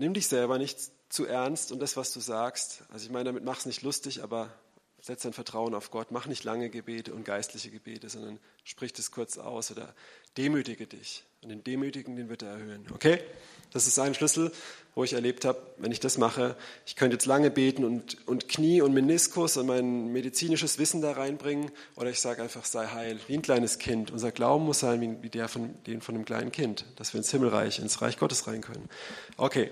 [0.00, 0.78] nimm dich selber nicht
[1.08, 2.82] zu ernst und das, was du sagst.
[2.88, 4.52] Also ich meine, damit mach's nicht lustig, aber
[5.02, 6.10] setz dein Vertrauen auf Gott.
[6.10, 9.94] Mach nicht lange Gebete und geistliche Gebete, sondern sprich das kurz aus oder
[10.36, 11.24] demütige dich.
[11.42, 12.86] Und den Demütigen, den wird er erhöhen.
[12.92, 13.20] Okay?
[13.72, 14.52] Das ist ein Schlüssel,
[14.94, 18.48] wo ich erlebt habe, wenn ich das mache, ich könnte jetzt lange beten und, und
[18.48, 23.20] Knie und Meniskus und mein medizinisches Wissen da reinbringen oder ich sage einfach, sei heil,
[23.28, 24.10] wie ein kleines Kind.
[24.10, 27.18] Unser Glauben muss sein wie, wie der von, den von einem kleinen Kind, dass wir
[27.18, 28.88] ins Himmelreich, ins Reich Gottes rein können.
[29.36, 29.70] Okay.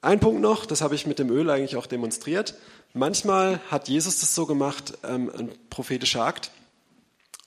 [0.00, 2.54] Ein Punkt noch, das habe ich mit dem Öl eigentlich auch demonstriert.
[2.94, 6.52] Manchmal hat Jesus das so gemacht, ähm, ein prophetischer Akt,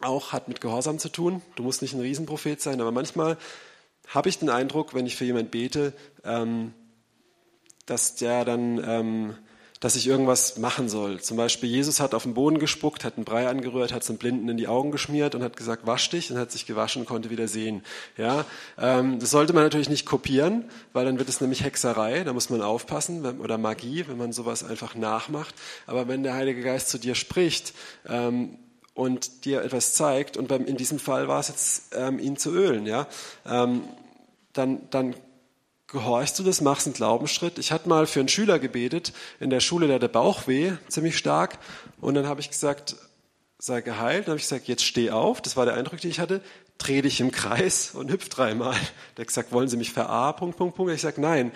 [0.02, 1.42] auch hat mit Gehorsam zu tun.
[1.56, 3.38] Du musst nicht ein Riesenprophet sein, aber manchmal
[4.08, 5.94] habe ich den Eindruck, wenn ich für jemanden bete,
[6.26, 6.74] ähm,
[7.86, 9.38] dass der dann ähm,
[9.82, 11.20] dass ich irgendwas machen soll.
[11.22, 14.18] Zum Beispiel Jesus hat auf den Boden gespuckt, hat einen Brei angerührt, hat es den
[14.18, 17.08] Blinden in die Augen geschmiert und hat gesagt, wasch dich und hat sich gewaschen und
[17.08, 17.82] konnte wieder sehen.
[18.16, 18.46] Ja,
[18.78, 22.52] ähm, das sollte man natürlich nicht kopieren, weil dann wird es nämlich Hexerei, da muss
[22.52, 25.56] man aufpassen, wenn, oder Magie, wenn man sowas einfach nachmacht.
[25.88, 27.74] Aber wenn der Heilige Geist zu dir spricht,
[28.08, 28.60] ähm,
[28.94, 32.52] und dir etwas zeigt, und beim, in diesem Fall war es jetzt, ähm, ihn zu
[32.52, 33.08] ölen, ja,
[33.48, 33.84] ähm,
[34.54, 35.16] dann, dann
[35.92, 37.58] gehorchst du das, machst einen Glaubensschritt.
[37.58, 41.60] Ich hatte mal für einen Schüler gebetet, in der Schule, der hatte Bauchweh, ziemlich stark,
[42.00, 42.96] und dann habe ich gesagt,
[43.60, 44.28] sei geheilt.
[44.28, 46.42] Dann habe ich gesagt, jetzt steh auf, das war der Eindruck, den ich hatte,
[46.78, 48.76] dreh dich im Kreis und hüpf dreimal.
[49.16, 50.38] Der hat gesagt, wollen Sie mich verarmen?
[50.38, 50.94] Punkt, Punkt, Punkt.
[50.94, 51.52] Ich sage, nein,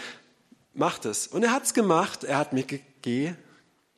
[0.74, 1.28] mach das.
[1.28, 3.38] Und er hat's gemacht, er hat mir gegeben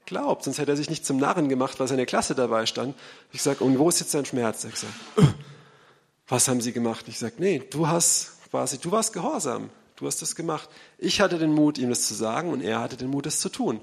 [0.07, 0.45] glaubt.
[0.45, 2.95] Sonst hätte er sich nicht zum Narren gemacht, weil seine Klasse dabei stand.
[3.31, 4.63] Ich sage, und wo ist jetzt dein Schmerz?
[4.63, 4.93] Er sagt,
[6.27, 7.05] was haben Sie gemacht?
[7.07, 9.69] Ich sage, nee, du hast quasi, du warst gehorsam.
[9.97, 10.69] Du hast das gemacht.
[10.97, 13.49] Ich hatte den Mut, ihm das zu sagen und er hatte den Mut, es zu
[13.49, 13.81] tun.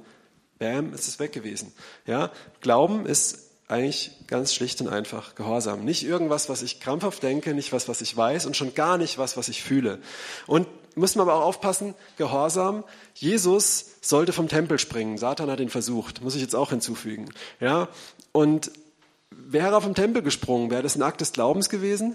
[0.58, 1.72] Bam, ist es weg gewesen.
[2.06, 5.84] Ja, Glauben ist eigentlich ganz schlicht und einfach Gehorsam.
[5.84, 9.18] Nicht irgendwas, was ich krampfhaft denke, nicht was, was ich weiß und schon gar nicht
[9.18, 10.00] was, was ich fühle.
[10.46, 12.84] Und muss man aber auch aufpassen, Gehorsam.
[13.14, 15.18] Jesus sollte vom Tempel springen.
[15.18, 16.22] Satan hat ihn versucht.
[16.22, 17.30] Muss ich jetzt auch hinzufügen.
[17.58, 17.88] Ja?
[18.30, 18.70] Und
[19.30, 22.14] wäre er vom Tempel gesprungen, wäre das ein Akt des Glaubens gewesen?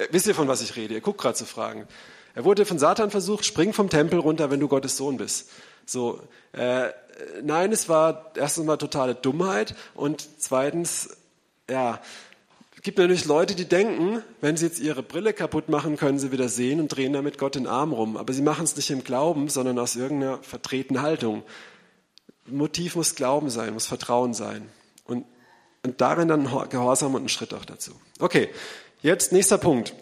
[0.00, 0.94] Äh, wisst ihr, von was ich rede?
[0.94, 1.86] Ihr guckt gerade zu Fragen.
[2.34, 5.50] Er wurde von Satan versucht, spring vom Tempel runter, wenn du Gottes Sohn bist.
[5.84, 6.20] So,
[6.52, 6.88] äh,
[7.42, 11.16] nein, es war erstens mal totale Dummheit und zweitens,
[11.68, 12.00] ja,
[12.76, 16.32] es gibt natürlich Leute, die denken, wenn sie jetzt ihre Brille kaputt machen, können sie
[16.32, 18.16] wieder sehen und drehen damit Gott den Arm rum.
[18.16, 21.42] Aber sie machen es nicht im Glauben, sondern aus irgendeiner vertretenen Haltung.
[22.46, 24.66] Motiv muss Glauben sein, muss Vertrauen sein.
[25.04, 25.26] Und,
[25.84, 27.92] und darin dann Gehorsam und ein Schritt auch dazu.
[28.18, 28.48] Okay,
[29.02, 29.94] jetzt nächster Punkt.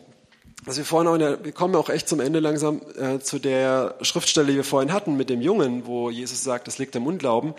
[0.66, 4.48] Also wir, vorhin der, wir kommen auch echt zum Ende langsam äh, zu der Schriftstelle,
[4.48, 7.54] die wir vorhin hatten mit dem Jungen, wo Jesus sagt, das liegt am Unglauben.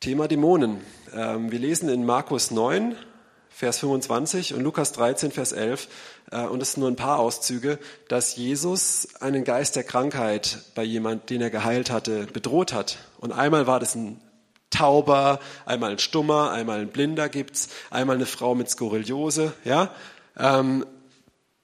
[0.00, 0.80] Thema Dämonen.
[1.14, 2.96] Ähm, wir lesen in Markus 9,
[3.50, 5.88] Vers 25 und Lukas 13, Vers 11,
[6.30, 7.78] äh, und es sind nur ein paar Auszüge,
[8.08, 12.98] dass Jesus einen Geist der Krankheit bei jemand, den er geheilt hatte, bedroht hat.
[13.18, 14.20] Und einmal war das ein
[14.70, 19.90] Tauber, einmal ein Stummer, einmal ein Blinder gibt's, einmal eine Frau mit Skoriliose, ja,
[20.38, 20.86] ähm,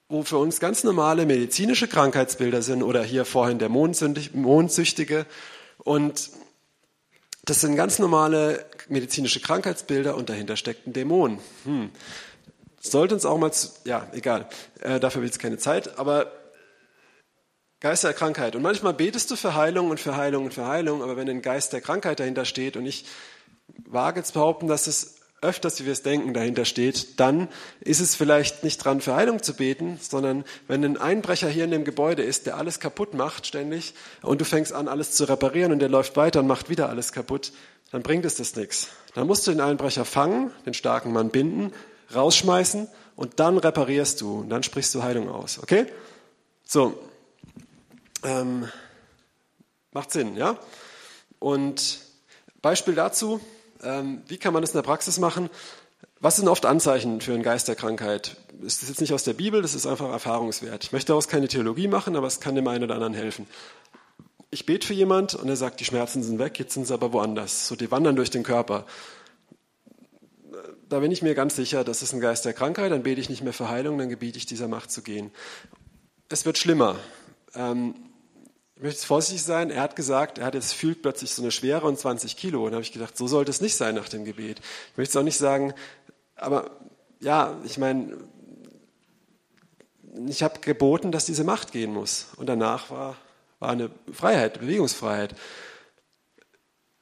[0.09, 5.27] wo für uns ganz normale medizinische Krankheitsbilder sind oder hier vorhin der Mondsüchtige
[5.79, 6.31] und
[7.45, 11.39] das sind ganz normale medizinische Krankheitsbilder und dahinter steckt ein Dämon.
[11.65, 11.91] Hm.
[12.81, 14.49] Sollte uns auch mal, zu, ja, egal,
[14.81, 16.33] äh, dafür will es keine Zeit, aber
[17.81, 18.57] Geist der Krankheit.
[18.57, 21.43] Und manchmal betest du für Heilung und für Heilung und für Heilung, aber wenn ein
[21.43, 23.05] Geist der Krankheit dahinter steht und ich
[23.85, 27.49] wage zu behaupten, dass es öfters, wie wir es denken, dahinter steht, dann
[27.81, 31.71] ist es vielleicht nicht dran, für Heilung zu beten, sondern wenn ein Einbrecher hier in
[31.71, 35.71] dem Gebäude ist, der alles kaputt macht ständig und du fängst an, alles zu reparieren
[35.71, 37.53] und der läuft weiter und macht wieder alles kaputt,
[37.93, 38.89] dann bringt es das nichts.
[39.15, 41.73] Dann musst du den Einbrecher fangen, den starken Mann binden,
[42.15, 45.59] rausschmeißen und dann reparierst du und dann sprichst du Heilung aus.
[45.63, 45.87] Okay?
[46.65, 46.99] So.
[48.25, 48.69] Ähm,
[49.93, 50.59] macht Sinn, ja?
[51.39, 52.01] Und
[52.63, 53.41] Beispiel dazu,
[53.83, 55.51] wie kann man das in der Praxis machen?
[56.21, 58.37] Was sind oft Anzeichen für eine Geisterkrankheit?
[58.63, 60.85] Das ist jetzt nicht aus der Bibel, das ist einfach erfahrungswert.
[60.85, 63.47] Ich möchte daraus keine Theologie machen, aber es kann dem einen oder anderen helfen.
[64.51, 67.13] Ich bete für jemand und er sagt, die Schmerzen sind weg, jetzt sind sie aber
[67.13, 67.69] woanders.
[67.69, 68.87] So, die wandern durch den Körper.
[70.89, 73.29] Da bin ich mir ganz sicher, das ist ein Geist der Krankheit, dann bete ich
[73.29, 75.33] nicht mehr für Heilung, dann gebiete ich dieser Macht zu gehen.
[76.29, 76.97] Es wird schlimmer.
[77.55, 77.97] Ähm,
[78.77, 81.87] ich möchte vorsichtig sein, er hat gesagt, er hat jetzt fühlt plötzlich so eine Schwere
[81.87, 82.65] und 20 Kilo.
[82.65, 84.61] Und da habe ich gedacht, so sollte es nicht sein nach dem Gebet.
[84.91, 85.75] Ich möchte es auch nicht sagen,
[86.35, 86.71] aber
[87.21, 88.17] ja, ich meine,
[90.27, 92.29] ich habe geboten, dass diese Macht gehen muss.
[92.37, 93.17] Und danach war,
[93.61, 95.35] war eine Freiheit, Bewegungsfreiheit.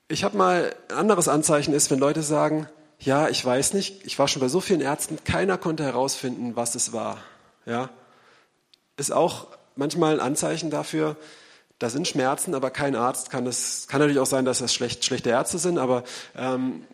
[0.09, 2.69] Ich habe mal ein anderes Anzeichen ist, wenn Leute sagen,
[2.99, 6.75] ja, ich weiß nicht, ich war schon bei so vielen Ärzten, keiner konnte herausfinden, was
[6.75, 7.19] es war.
[7.65, 7.89] Ja,
[8.97, 11.17] ist auch manchmal ein Anzeichen dafür,
[11.83, 15.05] da sind Schmerzen, aber kein Arzt kann das, kann natürlich auch sein, dass das schlecht,
[15.05, 16.05] schlechte Ärzte sind, aber
[16.37, 16.85] ähm,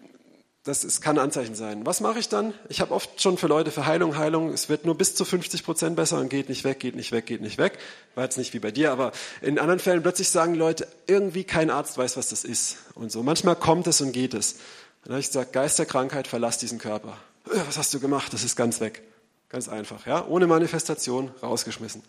[0.65, 1.85] das ist, kann Anzeichen sein.
[1.85, 2.55] Was mache ich dann?
[2.71, 5.63] Ich habe oft schon für Leute für Heilung, Heilung, es wird nur bis zu 50
[5.63, 7.79] Prozent besser und geht nicht weg, geht nicht weg, geht nicht weg.
[8.15, 9.13] War jetzt nicht wie bei dir, aber
[9.43, 12.79] in anderen Fällen plötzlich sagen Leute, irgendwie kein Arzt weiß, was das ist.
[12.95, 13.23] Und so.
[13.23, 14.57] Manchmal kommt es und geht es.
[15.05, 17.19] Dann habe ich gesagt, Geist der Krankheit, verlass diesen Körper.
[17.47, 18.33] Äh, was hast du gemacht?
[18.33, 19.03] Das ist ganz weg.
[19.51, 20.27] Ganz einfach, ja.
[20.27, 22.03] Ohne Manifestation, rausgeschmissen.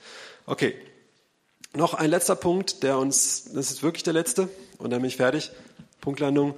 [0.45, 0.75] Okay.
[1.73, 4.49] Noch ein letzter Punkt, der uns, das ist wirklich der letzte,
[4.79, 5.51] und dann bin ich fertig.
[6.01, 6.55] Punktlandung.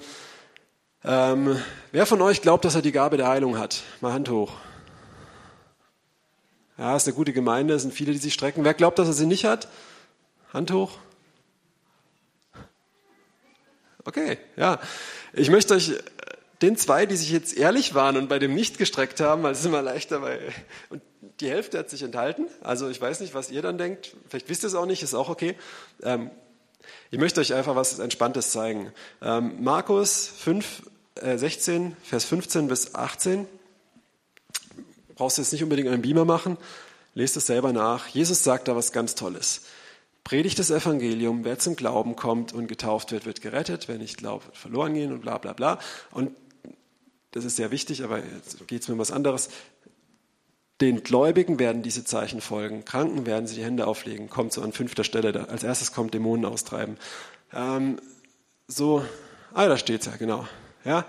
[1.03, 3.81] Ähm, wer von euch glaubt, dass er die Gabe der Heilung hat?
[3.99, 4.53] Mal Hand hoch.
[6.77, 8.63] Ja, ist eine gute Gemeinde, es sind viele, die sich strecken.
[8.63, 9.67] Wer glaubt, dass er sie nicht hat?
[10.53, 10.97] Hand hoch.
[14.05, 14.79] Okay, ja.
[15.33, 15.93] Ich möchte euch
[16.61, 19.59] den zwei, die sich jetzt ehrlich waren und bei dem nicht gestreckt haben, weil es
[19.59, 20.39] ist immer leichter, weil
[20.89, 21.01] und
[21.39, 22.47] die Hälfte hat sich enthalten.
[22.61, 24.15] Also ich weiß nicht, was ihr dann denkt.
[24.29, 25.55] Vielleicht wisst ihr es auch nicht, ist auch okay.
[26.03, 26.29] Ähm,
[27.09, 28.91] ich möchte euch einfach was Entspanntes zeigen.
[29.21, 30.83] Ähm, Markus 5,
[31.15, 33.47] äh, 16, Vers 15 bis 18.
[35.15, 36.57] Brauchst du jetzt nicht unbedingt einen Beamer machen.
[37.13, 38.07] Lest es selber nach.
[38.07, 39.63] Jesus sagt da was ganz Tolles.
[40.23, 44.45] Predigt das Evangelium, wer zum Glauben kommt und getauft wird, wird gerettet, wer nicht glaubt,
[44.45, 45.79] wird verloren gehen und bla bla bla.
[46.11, 46.31] Und
[47.31, 49.49] das ist sehr wichtig, aber jetzt geht es mir um was anderes.
[50.81, 52.85] Den Gläubigen werden diese Zeichen folgen.
[52.85, 54.29] Kranken werden sie die Hände auflegen.
[54.29, 55.47] Kommt so an fünfter Stelle.
[55.47, 56.97] Als erstes kommt Dämonen austreiben.
[57.53, 57.99] Ähm,
[58.67, 59.05] so,
[59.53, 60.47] ah, da steht's ja, genau.
[60.83, 61.05] Ja.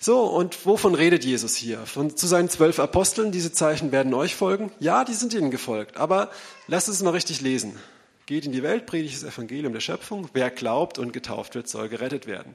[0.00, 1.78] So, und wovon redet Jesus hier?
[1.86, 4.72] Von, zu seinen zwölf Aposteln, diese Zeichen werden euch folgen?
[4.80, 5.96] Ja, die sind ihnen gefolgt.
[5.96, 6.30] Aber
[6.66, 7.78] lasst es mal richtig lesen.
[8.26, 10.28] Geht in die Welt, predigt das Evangelium der Schöpfung.
[10.32, 12.54] Wer glaubt und getauft wird, soll gerettet werden.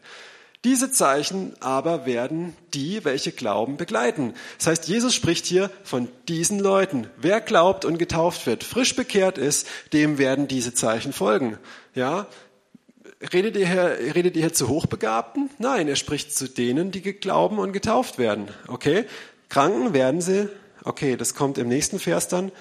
[0.65, 4.33] Diese Zeichen aber werden die, welche glauben, begleiten.
[4.57, 7.07] Das heißt, Jesus spricht hier von diesen Leuten.
[7.15, 11.57] Wer glaubt und getauft wird, frisch bekehrt ist, dem werden diese Zeichen folgen.
[11.95, 12.27] Ja?
[13.33, 15.49] Redet ihr, hier, redet ihr hier zu Hochbegabten?
[15.59, 18.49] Nein, er spricht zu denen, die glauben und getauft werden.
[18.67, 19.05] Okay?
[19.47, 20.49] Kranken werden sie,
[20.83, 22.51] okay, das kommt im nächsten Vers dann.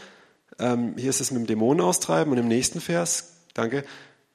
[0.61, 3.85] Ähm, hier ist es mit dem Dämonen austreiben und im nächsten Vers, danke,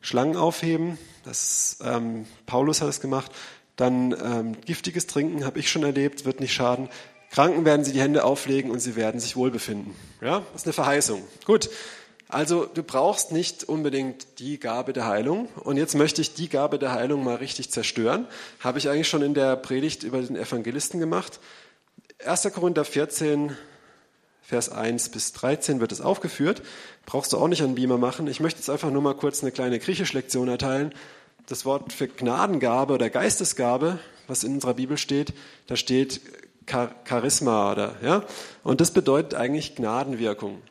[0.01, 0.97] Schlangen aufheben.
[1.23, 3.31] Das, ähm, Paulus hat es gemacht.
[3.75, 6.89] Dann ähm, giftiges Trinken habe ich schon erlebt, wird nicht schaden.
[7.31, 9.95] Kranken werden sie die Hände auflegen und sie werden sich wohlbefinden.
[10.21, 11.23] Ja, das ist eine Verheißung.
[11.45, 11.69] Gut.
[12.29, 15.47] Also du brauchst nicht unbedingt die Gabe der Heilung.
[15.63, 18.27] Und jetzt möchte ich die Gabe der Heilung mal richtig zerstören.
[18.59, 21.39] Habe ich eigentlich schon in der Predigt über den Evangelisten gemacht.
[22.25, 22.51] 1.
[22.53, 23.55] Korinther 14,
[24.43, 26.61] Vers 1 bis 13 wird es aufgeführt.
[27.05, 28.27] Brauchst du auch nicht an Beamer machen.
[28.27, 30.93] Ich möchte jetzt einfach nur mal kurz eine kleine Griechisch-Lektion erteilen.
[31.47, 35.33] Das Wort für Gnadengabe oder Geistesgabe, was in unserer Bibel steht,
[35.67, 36.21] da steht
[36.65, 38.23] Charisma oder, ja.
[38.63, 40.61] Und das bedeutet eigentlich Gnadenwirkung.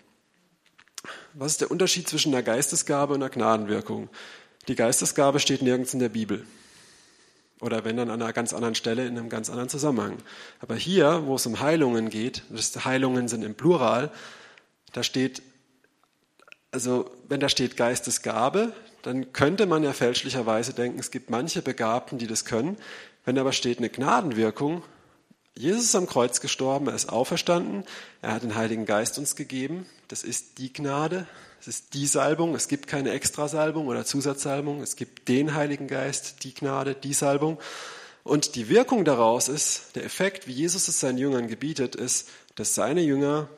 [1.35, 4.09] Was ist der Unterschied zwischen einer Geistesgabe und einer Gnadenwirkung?
[4.69, 6.47] Die Geistesgabe steht nirgends in der Bibel.
[7.63, 10.19] Oder wenn dann an einer ganz anderen Stelle in einem ganz anderen Zusammenhang.
[10.61, 12.43] Aber hier, wo es um Heilungen geht,
[12.85, 14.11] Heilungen sind im Plural,
[14.93, 15.43] da steht,
[16.73, 22.19] also wenn da steht Geistesgabe, dann könnte man ja fälschlicherweise denken, es gibt manche Begabten,
[22.19, 22.77] die das können.
[23.25, 24.83] Wenn aber steht eine Gnadenwirkung,
[25.55, 27.85] Jesus ist am Kreuz gestorben, er ist auferstanden,
[28.23, 31.29] er hat den Heiligen Geist uns gegeben, das ist die Gnade,
[31.63, 36.43] es ist die Salbung, es gibt keine Extrasalbung oder Zusatzsalbung, es gibt den Heiligen Geist,
[36.43, 37.57] die Gnade, die Salbung.
[38.25, 42.75] Und die Wirkung daraus ist, der Effekt, wie Jesus es seinen Jüngern gebietet, ist, dass
[42.75, 43.49] seine Jünger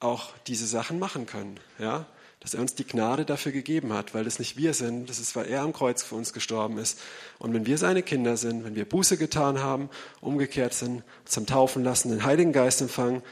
[0.00, 1.60] auch diese Sachen machen können.
[1.78, 2.06] Ja?
[2.40, 5.36] Dass er uns die Gnade dafür gegeben hat, weil das nicht wir sind, das ist,
[5.36, 6.98] weil er am Kreuz für uns gestorben ist.
[7.38, 11.84] Und wenn wir seine Kinder sind, wenn wir Buße getan haben, umgekehrt sind, zum Taufen
[11.84, 13.22] lassen, den Heiligen Geist empfangen,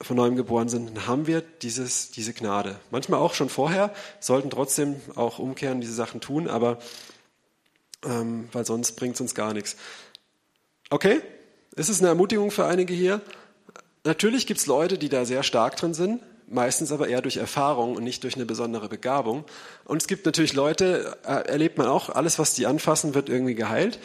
[0.00, 2.78] von neuem geboren sind, dann haben wir dieses, diese Gnade.
[2.90, 6.78] Manchmal auch schon vorher, sollten trotzdem auch umkehren, diese Sachen tun, aber
[8.04, 9.76] ähm, weil sonst bringt es uns gar nichts.
[10.90, 11.20] Okay,
[11.74, 13.20] ist es eine Ermutigung für einige hier?
[14.04, 17.96] Natürlich gibt es Leute, die da sehr stark drin sind, meistens aber eher durch Erfahrung
[17.96, 19.44] und nicht durch eine besondere Begabung.
[19.84, 23.54] Und es gibt natürlich Leute, äh, erlebt man auch, alles, was die anfassen, wird irgendwie
[23.54, 23.98] geheilt.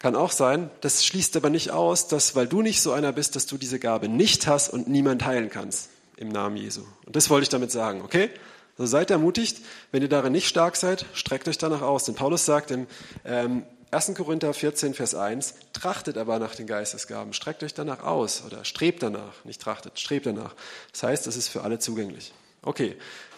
[0.00, 0.70] Kann auch sein.
[0.80, 3.78] Das schließt aber nicht aus, dass, weil du nicht so einer bist, dass du diese
[3.78, 6.82] Gabe nicht hast und niemand heilen kannst im Namen Jesu.
[7.06, 8.30] Und das wollte ich damit sagen, okay?
[8.78, 9.58] Also seid ermutigt,
[9.92, 12.04] wenn ihr darin nicht stark seid, streckt euch danach aus.
[12.04, 12.86] Denn Paulus sagt im
[13.26, 14.14] ähm, 1.
[14.14, 19.02] Korinther 14, Vers 1, trachtet aber nach den Geistesgaben, streckt euch danach aus oder strebt
[19.02, 20.54] danach, nicht trachtet, strebt danach.
[20.92, 22.32] Das heißt, es ist für alle zugänglich.
[22.62, 22.96] Okay,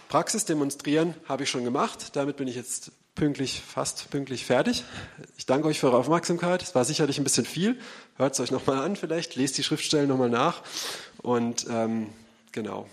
[0.08, 2.14] Praxis demonstrieren habe ich schon gemacht.
[2.14, 4.84] Damit bin ich jetzt pünktlich, fast pünktlich fertig.
[5.36, 6.62] Ich danke euch für eure Aufmerksamkeit.
[6.62, 7.80] Es war sicherlich ein bisschen viel.
[8.16, 10.62] Hört es euch nochmal an vielleicht, lest die Schriftstellen nochmal nach.
[11.18, 12.12] Und ähm,
[12.52, 12.88] genau.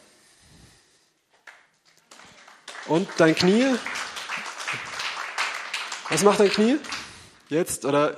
[2.88, 3.66] Und dein Knie?
[6.10, 6.78] Was macht dein Knie?
[7.50, 8.18] Jetzt oder?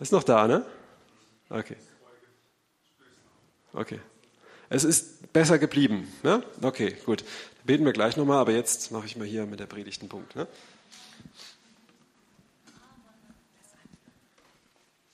[0.00, 0.64] Ist noch da, ne?
[1.50, 1.76] Okay.
[3.72, 4.00] Okay.
[4.68, 6.12] Es ist besser geblieben.
[6.22, 6.42] Ne?
[6.62, 7.24] Okay, gut.
[7.68, 10.34] Beten wir gleich nochmal, aber jetzt mache ich mal hier mit der Predigt einen Punkt.
[10.34, 10.46] Ne?